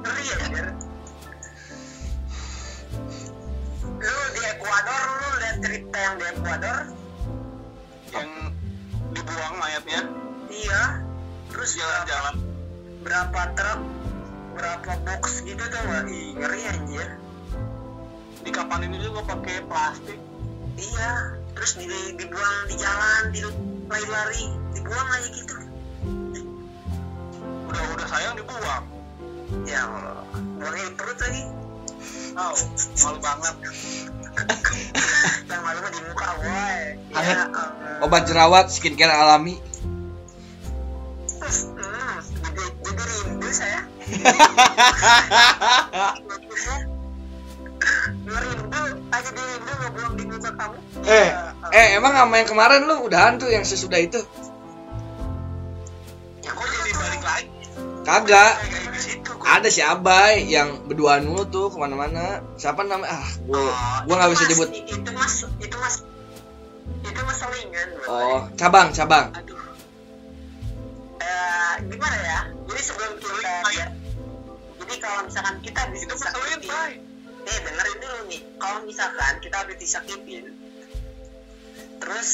ngeri 0.01 0.25
anjir 0.41 0.67
lu 3.97 4.17
di 4.33 4.41
Ecuador 4.45 5.01
lu 5.17 5.29
lihat 5.41 5.57
cerita 5.65 5.97
yang 5.97 6.15
di 6.17 6.25
Ecuador 6.29 6.77
Yang 8.13 8.29
dibuang 9.17 9.55
mayatnya? 9.57 10.01
Iya. 10.47 10.83
Terus 11.51 11.69
jalan-jalan. 11.75 12.35
berapa 12.97 13.41
truk 13.55 13.81
berapa 14.57 14.91
box 15.05 15.45
gitu 15.47 15.63
tuh 15.63 15.83
Ih, 16.09 16.33
ngeri 16.35 16.61
anjir. 16.65 17.07
Di 18.43 18.49
kapan 18.51 18.89
ini 18.89 18.97
juga 18.99 19.23
pakai 19.37 19.63
plastik. 19.69 20.19
iya. 20.75 21.37
Terus 21.55 21.71
di, 21.81 21.89
dibuang 22.19 22.57
di 22.69 22.75
jalan 22.77 23.21
di 23.33 23.41
lari-lari. 23.89 24.43
Dibuang 24.75 25.07
aja 25.13 25.27
gitu. 25.29 25.55
Udah 27.69 27.83
udah 27.95 28.07
sayang 28.07 28.35
dibuang. 28.37 28.85
ya 29.63 29.79
buangnya 30.59 30.91
di 30.91 30.93
perut 30.99 31.19
lagi 31.23 31.43
Tahu, 32.37 32.55
malu 33.01 33.19
banget. 33.19 33.55
yang 35.47 35.61
malu 35.65 35.79
di 35.81 36.01
muka 36.05 36.27
boy 36.37 36.77
Hangat. 37.11 37.33
ya, 37.33 37.45
Allah. 37.49 38.05
Obat 38.05 38.23
jerawat 38.29 38.65
skincare 38.69 39.09
alami. 39.09 39.57
Hmm, 41.41 42.17
jadi, 42.45 42.63
jadi 42.77 43.03
rindu 43.25 43.49
saya. 43.49 43.81
Ngerindu, 48.27 48.81
aja 49.09 49.29
di 49.31 49.41
rindu 49.41 49.71
ngebuang 49.73 50.13
di 50.13 50.23
muka 50.27 50.49
kamu. 50.51 50.77
Eh, 51.07 51.29
Ya, 51.67 51.73
eh 51.73 51.87
emang 51.97 52.13
sama 52.13 52.33
yang 52.37 52.47
kemarin 52.47 52.81
lu 52.85 52.95
udahan 53.03 53.35
tuh 53.37 53.47
yang 53.47 53.63
sesudah 53.63 53.97
itu? 53.97 54.19
ya 56.39 56.49
Kok 56.49 56.65
jadi 56.65 56.91
balik 56.93 57.21
lagi? 57.23 57.47
Kagak. 58.03 58.53
Ada 59.47 59.69
si 59.69 59.79
Abai 59.79 60.43
yang 60.45 60.85
berduaan 60.85 61.23
mulu 61.23 61.47
tuh 61.47 61.71
ke 61.71 61.77
mana-mana. 61.77 62.43
Siapa 62.53 62.83
namanya? 62.83 63.15
Ah, 63.15 63.27
gua 63.41 63.63
gua 64.03 64.15
nggak 64.17 64.31
bisa 64.33 64.43
Mas, 64.43 64.49
nyebut. 64.51 64.69
Itu 64.75 65.11
mas, 65.13 65.33
itu 65.57 65.75
mas, 65.77 65.95
itu 67.01 67.21
mas 67.21 67.37
selingan. 67.37 67.89
Oh, 68.05 68.43
cabang, 68.53 68.91
cabang. 68.91 69.31
Aduh. 69.33 69.55
Eh, 71.17 71.73
gimana 71.87 72.17
ya? 72.19 72.39
Jadi 72.67 72.81
sebelum 72.83 73.11
kita 73.17 73.51
ya, 73.73 73.87
jadi 74.77 74.95
kalau 74.99 75.19
misalkan 75.23 75.55
kita 75.61 75.79
habis 75.79 76.01
Itu 76.01 76.13
disakitin, 76.13 76.99
eh 77.41 77.57
dengerin 77.57 77.97
dulu 77.97 78.17
nih. 78.27 78.41
Kalau 78.57 78.79
misalkan 78.83 79.33
kita 79.39 79.55
habis 79.57 79.77
disakitin, 79.77 80.45
terus 81.97 82.29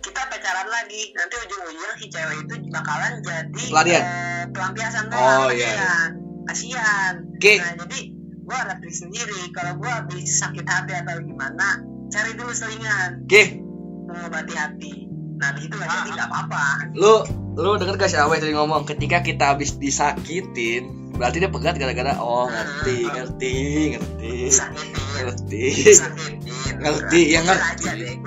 kita 0.00 0.20
pacaran 0.24 0.68
lagi, 0.68 1.10
nanti 1.12 1.34
ujung-ujungnya 1.36 1.90
si 1.98 2.06
cewek 2.06 2.38
itu 2.40 2.54
bakalan 2.70 3.18
jadi 3.20 3.64
Pelarian. 3.66 4.02
eh, 4.02 4.42
pelampiasan 4.48 5.04
Oh, 5.08 5.10
doang, 5.10 5.50
iya. 5.50 5.66
kasihan. 5.66 6.12
Kasihan. 6.46 7.14
Oke. 7.28 7.54
Nah, 7.58 7.74
jadi 7.82 8.00
gua 8.40 8.56
ada 8.62 8.74
trik 8.78 8.94
sendiri. 8.94 9.50
Kalau 9.50 9.76
gua 9.76 10.00
habis 10.00 10.30
sakit 10.36 10.62
hati 10.62 10.92
atau 10.94 11.18
gimana, 11.20 11.82
cari 12.06 12.32
dulu 12.32 12.50
selingan 12.50 13.26
Oke, 13.26 13.58
mengobati 14.06 14.54
hati. 14.54 14.94
Nah, 15.36 15.52
di 15.52 15.60
situ 15.60 15.74
nggak 15.74 15.84
Ah. 15.84 15.96
jadi 15.98 16.10
nggak 16.12 16.28
apa-apa. 16.28 16.64
lu 16.94 17.14
lu 17.56 17.76
denger 17.76 17.96
gak 17.96 18.08
si 18.08 18.16
Abai 18.16 18.36
tadi 18.36 18.52
ngomong 18.52 18.84
ketika 18.84 19.20
kita 19.20 19.50
habis 19.50 19.76
disakitin 19.76 20.92
berarti 21.12 21.40
dia 21.40 21.48
pegat 21.48 21.74
gara-gara 21.74 22.12
oh 22.16 22.44
ngerti 22.46 22.96
ngerti 23.02 23.54
ngerti 23.92 24.32
Sakitin. 24.50 24.92
ngerti 25.16 25.64
Sakitin. 25.90 26.52
Ngerti, 26.76 27.20
ya 27.32 27.40
ngerti. 27.40 28.20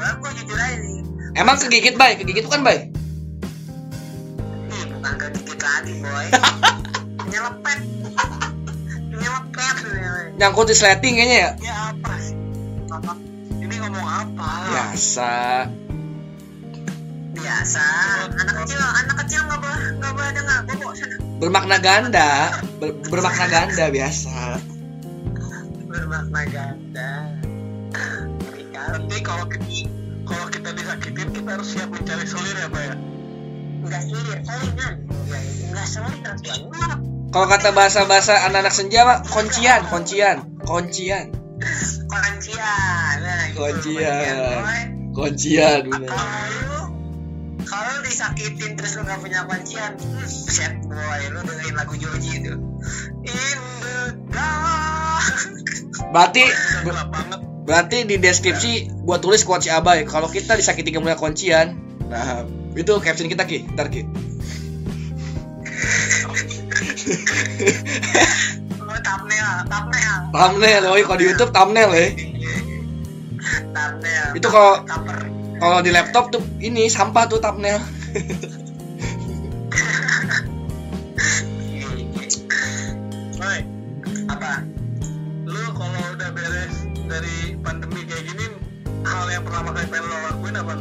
emang 1.35 1.55
kegigit 1.55 1.93
bay 1.93 2.13
kegigit 2.15 2.41
tuh 2.41 2.51
kan 2.51 2.61
bay 2.61 2.89
Ih, 4.67 4.83
bukan 4.89 5.13
kegigit 5.15 5.59
lagi, 5.59 5.93
boy. 5.99 6.25
Nyelepet. 7.29 7.79
Nyelepet. 9.21 9.75
nyangkut 10.39 10.65
di 10.65 10.75
sleting 10.75 11.13
kayaknya 11.19 11.37
ya 11.37 11.51
Ya 11.59 11.75
apa 11.91 12.13
sih? 12.17 12.35
Apa? 12.87 13.11
Ini 13.59 13.75
ngomong 13.77 14.07
apa? 14.07 14.49
biasa 14.69 15.31
Biasa. 17.29 17.85
Anak 18.35 18.55
kecil, 18.63 18.79
anak 18.79 19.15
kecil 19.25 19.39
nggak 19.43 19.59
boleh, 19.59 19.87
nggak 19.95 20.11
boleh 20.11 20.31
dengar. 20.31 20.59
Bobo 20.65 20.87
sana. 20.93 21.15
bermakna 21.39 21.77
ganda 21.79 22.29
Ber- 22.79 22.99
bermakna 23.07 23.45
ganda 23.47 23.85
biasa 23.87 24.59
Bermakna 25.87 26.41
ganda. 26.47 27.11
Nanti 28.89 29.17
kalau 29.21 29.45
kita 29.47 29.67
kalau 30.23 30.45
kita 30.47 30.69
disakitin 30.71 31.27
kita 31.33 31.49
harus 31.49 31.67
siap 31.67 31.89
mencari 31.89 32.21
selir 32.23 32.53
ya, 32.53 32.67
Pak 32.69 32.81
ya. 32.81 32.95
Nggak 33.79 34.01
sulit, 34.05 34.39
salingan. 34.45 34.93
Nggak, 35.25 35.41
nggak 35.73 35.87
sulit, 35.89 36.19
banyak. 36.21 36.99
Kalau 37.29 37.45
kata 37.45 37.69
bahasa-bahasa 37.73 38.49
anak-anak 38.49 38.73
senja 38.73 39.05
mah 39.05 39.21
kuncian 39.25 39.85
kuncian 39.89 40.37
kuncian 40.65 41.39
Kuncian. 42.09 43.15
Nah, 43.19 43.51
gitu, 43.51 43.59
Kuncian. 43.59 44.63
kuncian 45.11 45.79
bener. 45.91 46.07
Kalau 46.07 46.83
kalau 47.67 47.95
disakitin 48.01 48.73
terus 48.79 48.95
lu 48.97 49.03
gak 49.05 49.19
punya 49.19 49.43
kuncian 49.45 49.99
hmm, 49.99 50.25
set 50.25 50.73
boy 50.87 51.21
lu 51.29 51.39
dengerin 51.43 51.75
lagu 51.75 51.93
Joji 51.99 52.31
itu. 52.39 52.55
In 53.27 53.59
the 53.83 54.15
dark. 54.31 55.27
Berarti 56.15 56.43
berarti 57.67 57.97
di 58.07 58.15
deskripsi 58.17 59.03
gua 59.03 59.19
tulis 59.21 59.43
kunci 59.45 59.69
abai 59.69 60.07
kalau 60.07 60.31
kita 60.31 60.57
disakiti 60.57 60.95
punya 60.95 61.19
kuncian 61.19 61.77
nah 62.09 62.47
itu 62.73 62.93
caption 63.03 63.27
kita 63.29 63.43
ki. 63.45 63.67
Ntar 63.75 63.91
ki 63.91 64.01
thumbnail 68.99 69.49
thumbnail 69.69 70.17
thumbnail 70.33 70.81
oh 70.89 70.97
kalau 71.01 71.17
di 71.17 71.25
YouTube 71.25 71.51
thumbnail 71.51 71.89
ya 71.93 72.07
thumbnail 73.73 74.25
Itu 74.37 74.47
kalau- 74.47 74.81
kalau 75.59 75.79
di 75.83 75.91
laptop 75.91 76.31
tuh 76.31 76.39
ini 76.63 76.87
sampah 76.87 77.27
tuh 77.27 77.43
thumbnail. 77.43 77.83
Hai, 83.39 83.59
apa? 84.29 84.63
Lu 85.43 85.63
kalau 85.73 86.01
udah 86.15 86.29
beres 86.31 86.75
dari 87.07 87.57
pandemi 87.59 88.05
kayak 88.05 88.23
gini, 88.27 88.45
hal 89.03 89.25
yang 89.27 89.43
pertama 89.43 89.73
kali 89.73 89.87
pengen 89.89 90.05
lo 90.05 90.17
lakuin 90.29 90.55
apa? 90.55 90.73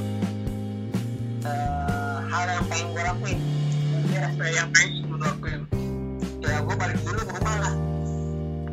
Eh, 1.43 2.16
hal 2.29 2.45
yang 2.47 2.64
pengen 2.68 2.87
gue 2.93 3.03
lakuin. 3.03 3.39
Ya, 4.12 4.26
yang 4.53 4.68
pengen 4.70 5.09
lo 5.09 5.16
lakuin? 5.18 5.61
Ya 6.49 6.59
gue 6.64 6.76
balik 6.76 6.99
dulu 7.05 7.20
ke 7.20 7.32
rumah 7.36 7.57
lah 7.61 7.74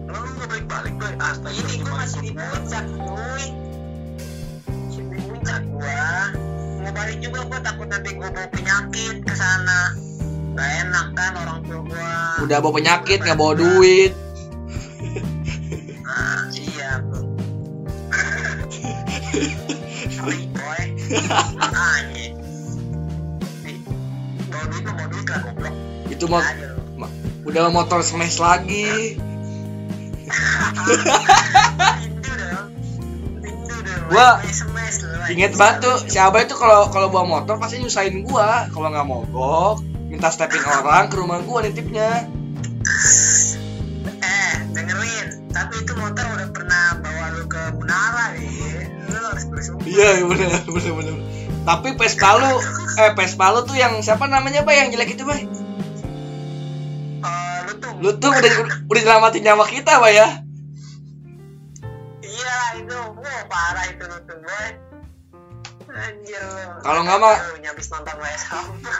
Lo 0.06 0.18
lu 0.22 0.30
nggak 0.38 0.48
balik-balik, 0.48 0.94
Bay. 0.96 1.14
Astaga, 1.18 1.60
ini 1.66 1.76
gue 1.82 1.92
masih 1.92 2.20
di 2.24 2.32
puncak 2.32 2.86
cuy. 2.94 3.46
Masih 4.70 5.04
di 5.12 5.18
puncak 5.28 5.62
gua. 5.74 6.10
Mau 6.80 6.92
balik 6.94 7.18
juga 7.20 7.40
gua 7.50 7.60
takut 7.60 7.88
nanti 7.90 8.10
gua 8.14 8.30
bawa 8.30 8.48
penyakit 8.54 9.16
ke 9.26 9.34
sana. 9.34 9.98
Gak 10.56 10.70
enak 10.88 11.08
kan 11.18 11.34
orang 11.36 11.60
tua 11.66 11.80
gua. 11.84 12.12
Udah 12.46 12.58
bawa 12.64 12.74
penyakit 12.80 13.18
nggak 13.26 13.36
bawa 13.36 13.54
duit. 13.58 14.14
Nah 16.06 16.48
iya 16.54 17.02
bro. 17.02 17.22
Sorry 20.16 20.48
boy. 20.54 20.84
Makanya 21.60 22.26
itu 26.08 26.26
mot 26.32 26.40
aja 26.40 26.54
lu. 26.54 26.64
ma- 26.64 26.65
udah 27.56 27.72
motor 27.72 28.04
smash 28.04 28.36
lagi. 28.36 29.16
Gua 34.12 34.44
inget 35.32 35.56
banget 35.56 35.88
tuh 35.88 35.96
si 36.12 36.20
Abah 36.20 36.44
itu 36.44 36.52
kalau 36.60 36.92
kalau 36.92 37.08
bawa 37.08 37.40
motor 37.40 37.56
pasti 37.56 37.80
nyusahin 37.80 38.28
gua. 38.28 38.68
Kalau 38.76 38.92
nggak 38.92 39.08
mogok 39.08 39.80
minta 40.12 40.28
stepping 40.28 40.68
orang 40.68 41.08
ke 41.08 41.16
rumah 41.16 41.40
gua 41.48 41.64
nitipnya. 41.64 42.28
Eh 44.20 44.54
dengerin. 44.76 45.48
Tapi 45.56 45.76
itu 45.80 45.96
motor 45.96 46.28
udah 46.36 46.50
pernah 46.52 47.00
bawa 47.00 47.40
lu 47.40 47.48
ke 47.48 47.62
Munara 47.80 48.36
nih 48.36 48.84
lu 49.16 49.20
harus 49.32 49.48
iya 49.88 50.20
iya, 50.20 50.26
bener 50.28 50.60
bener 50.68 50.92
bener. 50.92 51.16
Tapi 51.64 51.88
Vespa 51.96 52.36
lu 52.36 52.60
eh 53.00 53.16
Vespa 53.16 53.48
lu 53.56 53.64
tuh 53.64 53.80
yang 53.80 53.96
siapa 54.04 54.28
namanya 54.28 54.68
Bay? 54.68 54.84
Yang 54.84 55.00
jelek 55.00 55.16
itu 55.16 55.24
Eh, 55.24 55.48
lu 58.02 58.12
tuh 58.20 58.32
udah 58.32 58.52
udah 58.92 59.02
nyelamatin 59.02 59.42
nyawa 59.44 59.66
kita 59.68 60.00
Bay 60.04 60.20
ya? 60.20 60.28
Iya 62.26 62.58
itu. 62.84 62.98
Wah 63.16 63.42
parah 63.48 63.86
itu 63.88 64.04
lu 64.04 64.18
tuh 64.28 64.38
lu 64.40 64.60
Kalau 66.84 67.02
nggak 67.08 67.18
mah- 67.24 67.40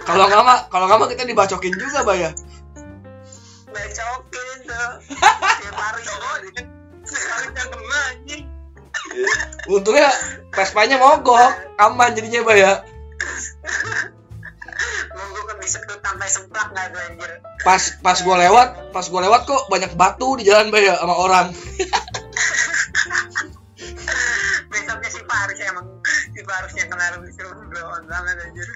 kalau 0.08 0.26
nggak 0.32 0.44
mah 0.48 0.58
kalau 0.72 0.86
nggak 0.88 1.00
mah 1.00 1.08
kita 1.12 1.24
dibacokin 1.28 1.74
juga 1.76 2.08
Bay 2.08 2.24
ya? 2.24 2.32
Kena 7.56 8.00
anjing. 8.16 8.46
untungnya 9.68 10.10
Vespanya 10.56 10.96
mogok 11.00 11.52
aman 11.80 12.16
jadinya 12.16 12.42
Bay 12.48 12.64
ya 12.64 12.74
tuh 15.66 15.98
sampai 16.00 16.30
semplak 16.30 16.68
nggak 16.72 16.94
tuh 16.94 17.02
anjir? 17.02 17.32
Pas 17.66 17.84
pas 18.00 18.18
gua 18.22 18.38
lewat 18.38 18.94
pas 18.94 19.06
gua 19.10 19.22
lewat 19.26 19.42
kok 19.50 19.66
banyak 19.68 19.92
batu 19.98 20.38
di 20.38 20.46
jalan 20.46 20.70
Bay 20.70 20.86
ya 20.86 20.96
sama 21.02 21.16
orang. 21.18 21.50
Besoknya 24.72 25.10
si 25.10 25.22
Paris 25.26 25.58
emang 25.66 25.88
si 26.06 26.42
Paris 26.46 26.74
yang 26.78 26.90
kena 26.94 27.18
seru 27.34 27.66
blow 27.68 27.86
on 27.90 28.06
banget 28.06 28.36
anjir. 28.46 28.70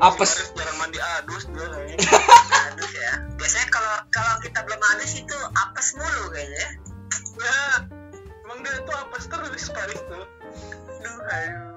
Apes. 0.00 0.32
Baris 0.32 0.50
jarang 0.56 0.76
mandi 0.80 0.98
adus 1.00 1.44
dia 1.52 1.66
kayaknya. 1.68 1.96
adus 2.72 2.92
ya. 2.96 3.12
Biasanya 3.36 3.66
kalau 3.68 3.94
kalau 4.10 4.34
kita 4.40 4.58
belum 4.64 4.80
adus 4.96 5.12
itu 5.20 5.36
apes 5.54 5.88
mulu 6.00 6.24
kayaknya. 6.32 6.68
Ya 7.36 7.60
emang 8.48 8.58
dia 8.64 8.80
tuh 8.84 8.96
apa 8.96 9.16
terus 9.20 9.68
Paris 9.70 10.00
tuh. 10.08 10.24
Aduh 10.96 11.16
aduh 11.28 11.75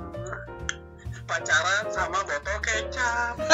pacaran 1.29 1.85
sama 1.93 2.25
botol 2.25 2.57
kecap. 2.65 3.37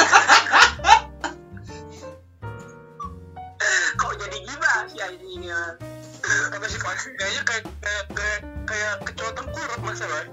kok 4.00 4.12
jadi 4.16 4.38
gibah 4.48 4.88
si 4.88 4.96
Aini 5.04 5.28
ini 5.36 5.52
Kata 6.24 6.66
si 6.72 6.80
Paris 6.80 7.04
kayaknya 7.20 7.42
kayak 7.44 7.68
kayak 7.84 8.04
kayak, 8.16 8.40
kayak 8.64 8.96
kecoa 9.04 9.30
tengkurap 9.36 9.80
masalah. 9.84 10.24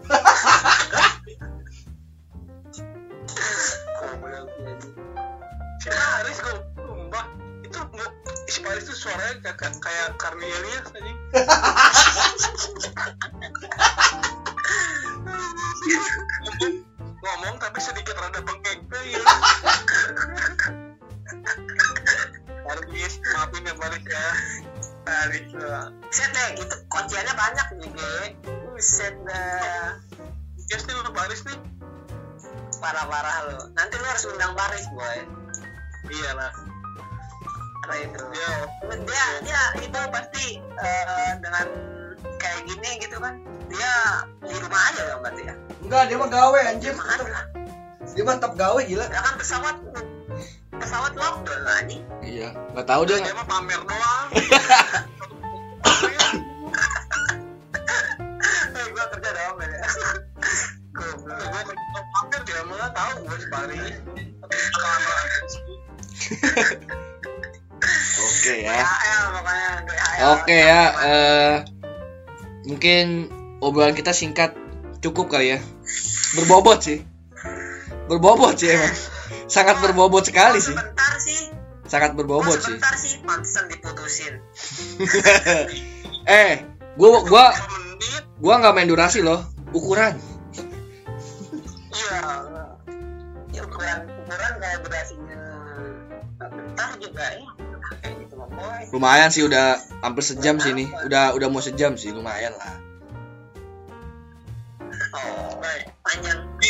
goblok 3.99 4.47
Si 5.83 5.91
Paris 5.91 6.39
kok 6.39 6.63
sumpah 6.79 7.27
itu 7.67 7.79
si 8.47 8.63
Paris 8.63 8.87
tuh 8.87 8.95
suaranya 8.95 9.51
kayak 9.51 9.75
kayak, 9.83 10.15
Cornelius 10.15 10.87
anjing. 10.95 11.19
ngomong, 17.23 17.55
tapi 17.63 17.79
sedikit 17.79 18.19
rada 18.19 18.43
bengkek 18.43 18.83
ya. 18.91 19.21
Paris, 22.63 23.13
maafin 23.31 23.63
ya 23.63 23.73
Paris 23.79 24.03
ya. 24.03 24.27
Paris 25.03 25.47
lah 25.59 25.91
set 26.13 26.29
deh 26.29 26.47
gitu 26.61 26.75
kunciannya 26.93 27.33
banyak 27.33 27.67
nih 27.81 27.89
ge. 27.89 28.15
Buset 28.69 29.15
dah. 29.25 29.97
Guys 30.69 30.83
nih 30.85 30.93
lu 30.93 31.11
Paris 31.11 31.41
nih. 31.49 31.59
parah-parah 32.83 33.47
lo 33.47 33.71
nanti 33.79 33.95
lu 33.95 34.05
harus 34.05 34.27
undang 34.27 34.53
Paris 34.53 34.85
boy. 34.91 35.19
Iya 36.11 36.31
lah. 36.35 36.51
karena 37.83 37.95
itu? 37.99 38.23
Ya, 38.31 38.51
dia 39.03 39.25
dia 39.43 39.61
itu 39.83 39.99
pasti 40.11 40.45
eh, 40.59 41.31
dengan 41.39 41.67
kayak 42.39 42.61
gini 42.67 42.89
gitu 43.03 43.17
kan 43.19 43.39
dia 43.73 44.21
di 44.45 44.53
rumah 44.61 44.81
aja 44.93 45.01
dong 45.09 45.21
berarti 45.25 45.43
ya? 45.49 45.55
Enggak 45.81 46.03
dia 46.05 46.17
mah 46.21 46.29
gawe 46.29 46.59
anjir 46.69 46.93
dia 48.13 48.21
mah 48.21 48.37
tetap 48.37 48.53
gawe 48.53 48.77
gila. 48.85 49.05
Ya 49.09 49.21
kan 49.25 49.33
pesawat 49.41 49.75
pesawat 50.77 51.13
lockdown 51.17 51.61
lah 51.65 51.79
nih 51.89 52.01
iya 52.21 52.49
nggak 52.73 52.85
tahu 52.85 53.01
dia. 53.09 53.17
Dia 53.21 53.33
mah 53.33 53.47
pamer 53.49 53.81
doang. 53.81 54.27
eh 58.73 58.85
gua 58.93 59.05
kerja 59.17 59.29
ya 59.33 59.49
Gue 59.53 59.65
kerja 61.17 61.45
pamer 62.13 62.41
dia 62.45 62.61
mah 62.69 62.89
tahu 62.93 63.11
gue 63.25 63.37
si 63.41 63.47
Paris. 63.49 63.95
oke 68.23 68.53
ya. 68.61 68.85
Oke 70.37 70.57
ya 70.57 70.83
eh 71.03 71.55
mungkin 72.63 73.27
obrolan 73.63 73.95
kita 73.95 74.11
singkat 74.11 74.53
cukup 74.99 75.31
kali 75.31 75.55
ya. 75.55 75.59
Berbobot 76.35 76.79
sih. 76.83 76.99
Berbobot 78.11 78.55
sih 78.59 78.71
emang. 78.71 78.95
Sangat 79.47 79.79
berbobot 79.79 80.23
sekali 80.27 80.59
sih. 80.59 80.75
Sebentar 80.75 81.13
sih. 81.19 81.51
Sangat 81.87 82.11
berbobot 82.15 82.59
sih 82.59 82.75
sebentar 82.75 82.95
sih 82.95 83.13
pantesan 83.23 83.63
diputusin. 83.71 84.33
Eh 86.23 86.63
gua 86.95 87.19
gua 87.27 87.45
gua 88.39 88.53
nggak 88.63 88.73
main 88.75 88.87
durasi 88.87 89.19
loh. 89.19 89.43
Ukuran. 89.75 90.15
Iya. 91.91 92.19
Ya 93.51 93.61
ukuran 93.67 94.07
ukuran 94.23 94.53
kayak 94.63 94.79
durasinya 94.87 95.43
bentar 96.39 96.89
juga 96.99 97.25
ya. 97.27 97.47
Gitu 98.03 98.35
lumayan 98.95 99.29
sih 99.35 99.43
udah 99.43 99.79
hampir 99.99 100.23
sejam 100.23 100.63
sih 100.63 100.71
ini. 100.71 100.87
Udah 101.03 101.35
udah 101.35 101.47
mau 101.51 101.59
sejam 101.59 101.99
sih 101.99 102.15
lumayan 102.15 102.55
lah 102.55 102.82
oh 105.13 105.57
Baik. 105.57 105.83
panjang 106.01 106.39
Di 106.57 106.69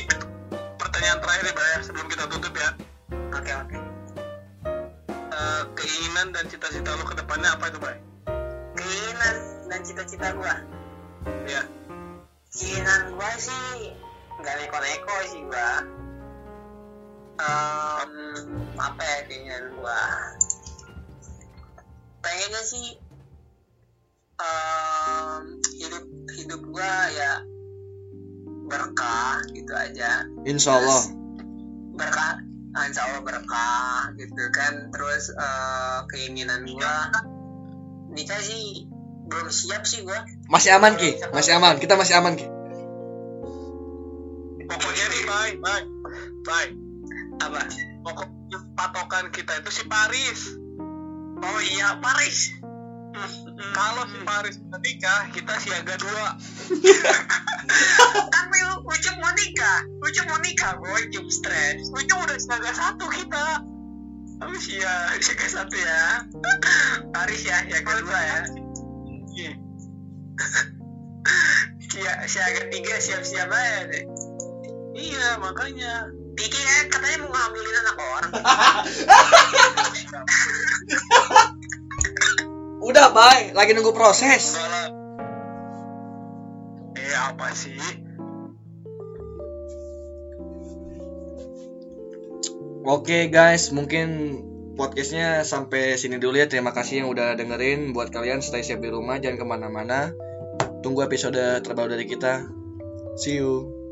pertanyaan 0.76 1.20
terakhir 1.20 1.44
ya, 1.46 1.54
Bay, 1.54 1.68
ya, 1.70 1.78
sebelum 1.82 2.08
kita 2.08 2.24
tutup 2.28 2.54
ya. 2.54 2.70
oke 3.32 3.52
oke 3.64 3.78
Eh, 5.34 5.64
keinginan 5.74 6.30
dan 6.30 6.46
cita-cita 6.46 6.94
lu 6.94 7.04
ke 7.04 7.18
depannya 7.18 7.50
apa 7.50 7.66
itu, 7.68 7.80
Bay? 7.82 7.98
keinginan 8.74 9.36
dan 9.66 9.80
cita-cita 9.82 10.28
gua 10.34 10.56
Ya. 11.44 11.64
keinginan 12.52 13.18
gua 13.18 13.32
sih 13.36 13.98
nggak 14.38 14.56
neko-neko 14.60 15.16
sih 15.26 15.42
gua 15.46 15.70
Em, 17.34 18.12
apa 18.78 19.02
ya 19.02 19.20
keinginan 19.26 19.74
gua 19.74 20.02
pengennya 22.22 22.62
sih 22.62 22.88
em, 24.38 25.44
hidup 25.74 26.06
hidup 26.32 26.62
gua 26.70 26.92
ya 27.10 27.32
berkah 28.74 29.46
gitu 29.54 29.74
aja. 29.78 30.26
Insya 30.50 30.82
Allah 30.82 31.02
berkah 31.94 32.42
ah, 32.74 32.84
insya 32.90 33.06
Allah 33.06 33.22
berkah 33.22 34.10
gitu 34.18 34.44
kan. 34.50 34.90
Terus 34.90 35.30
eh, 35.30 36.00
keinginan 36.10 36.66
gua 36.66 37.14
nikah 38.10 38.42
sih 38.42 38.90
belum 39.30 39.54
siap 39.54 39.86
sih 39.86 40.02
gua. 40.02 40.26
Masih 40.50 40.74
aman 40.74 40.98
ki? 40.98 41.22
Masih 41.30 41.54
aman? 41.62 41.78
Kita 41.78 41.94
masih 41.94 42.18
aman 42.18 42.34
ki? 42.34 42.48
Pokoknya 44.64 45.06
nih, 45.12 45.24
Bay, 45.28 45.52
Bay, 45.62 45.82
Bay. 46.42 46.68
apa? 47.46 47.62
Pokoknya 48.02 48.58
patokan 48.74 49.30
kita 49.30 49.54
itu 49.62 49.70
si 49.70 49.84
Paris. 49.86 50.58
oh 51.44 51.60
iya 51.60 52.00
Paris 52.00 52.56
Kalau 53.72 54.04
si 54.12 54.20
Paris 54.28 54.60
menikah, 54.68 55.32
kita 55.32 55.54
siaga 55.64 55.96
dua. 55.96 56.28
tapi 58.36 58.58
Ucup 58.84 59.16
mau 59.24 59.32
nikah. 59.32 59.80
Ucup 60.04 60.26
mau 60.28 60.40
nikah 60.44 60.76
boy. 60.84 61.08
Ucup 61.08 61.32
stres. 61.32 61.88
Ucup 61.96 62.20
udah 62.28 62.36
siaga 62.36 62.76
satu 62.76 63.08
kita. 63.08 63.64
Oh 64.44 64.52
iya 64.52 65.16
siaga 65.24 65.48
satu 65.48 65.80
ya. 65.80 66.28
Paris 67.16 67.48
ya 67.48 67.64
siaga 67.64 67.92
dua 68.04 68.20
ya. 68.20 68.40
Iya. 69.32 69.54
Sia- 71.94 72.26
siaga 72.28 72.68
tiga 72.74 72.98
siap-siap 73.00 73.48
aja 73.48 73.88
deh. 73.88 74.04
Iya, 74.98 75.38
makanya. 75.40 76.12
Diki 76.34 76.58
kan 76.58 76.90
katanya 76.90 77.18
mau 77.24 77.30
ngambilin 77.30 77.78
anak 77.78 77.98
orang 78.02 78.34
udah 82.84 83.16
bye 83.16 83.56
lagi 83.56 83.72
nunggu 83.72 83.96
proses. 83.96 84.60
Eh, 87.00 87.16
apa 87.16 87.48
sih? 87.56 87.80
Oke 92.84 93.32
guys, 93.32 93.72
mungkin 93.72 94.38
podcastnya 94.76 95.48
sampai 95.48 95.96
sini 95.96 96.20
dulu 96.20 96.36
ya. 96.36 96.52
Terima 96.52 96.76
kasih 96.76 97.04
yang 97.04 97.10
udah 97.16 97.40
dengerin. 97.40 97.96
Buat 97.96 98.12
kalian 98.12 98.44
stay 98.44 98.60
safe 98.60 98.84
di 98.84 98.92
rumah, 98.92 99.24
jangan 99.24 99.40
ke 99.40 99.46
mana-mana. 99.48 100.12
Tunggu 100.84 101.08
episode 101.08 101.64
terbaru 101.64 101.96
dari 101.96 102.04
kita. 102.04 102.44
See 103.16 103.40
you. 103.40 103.83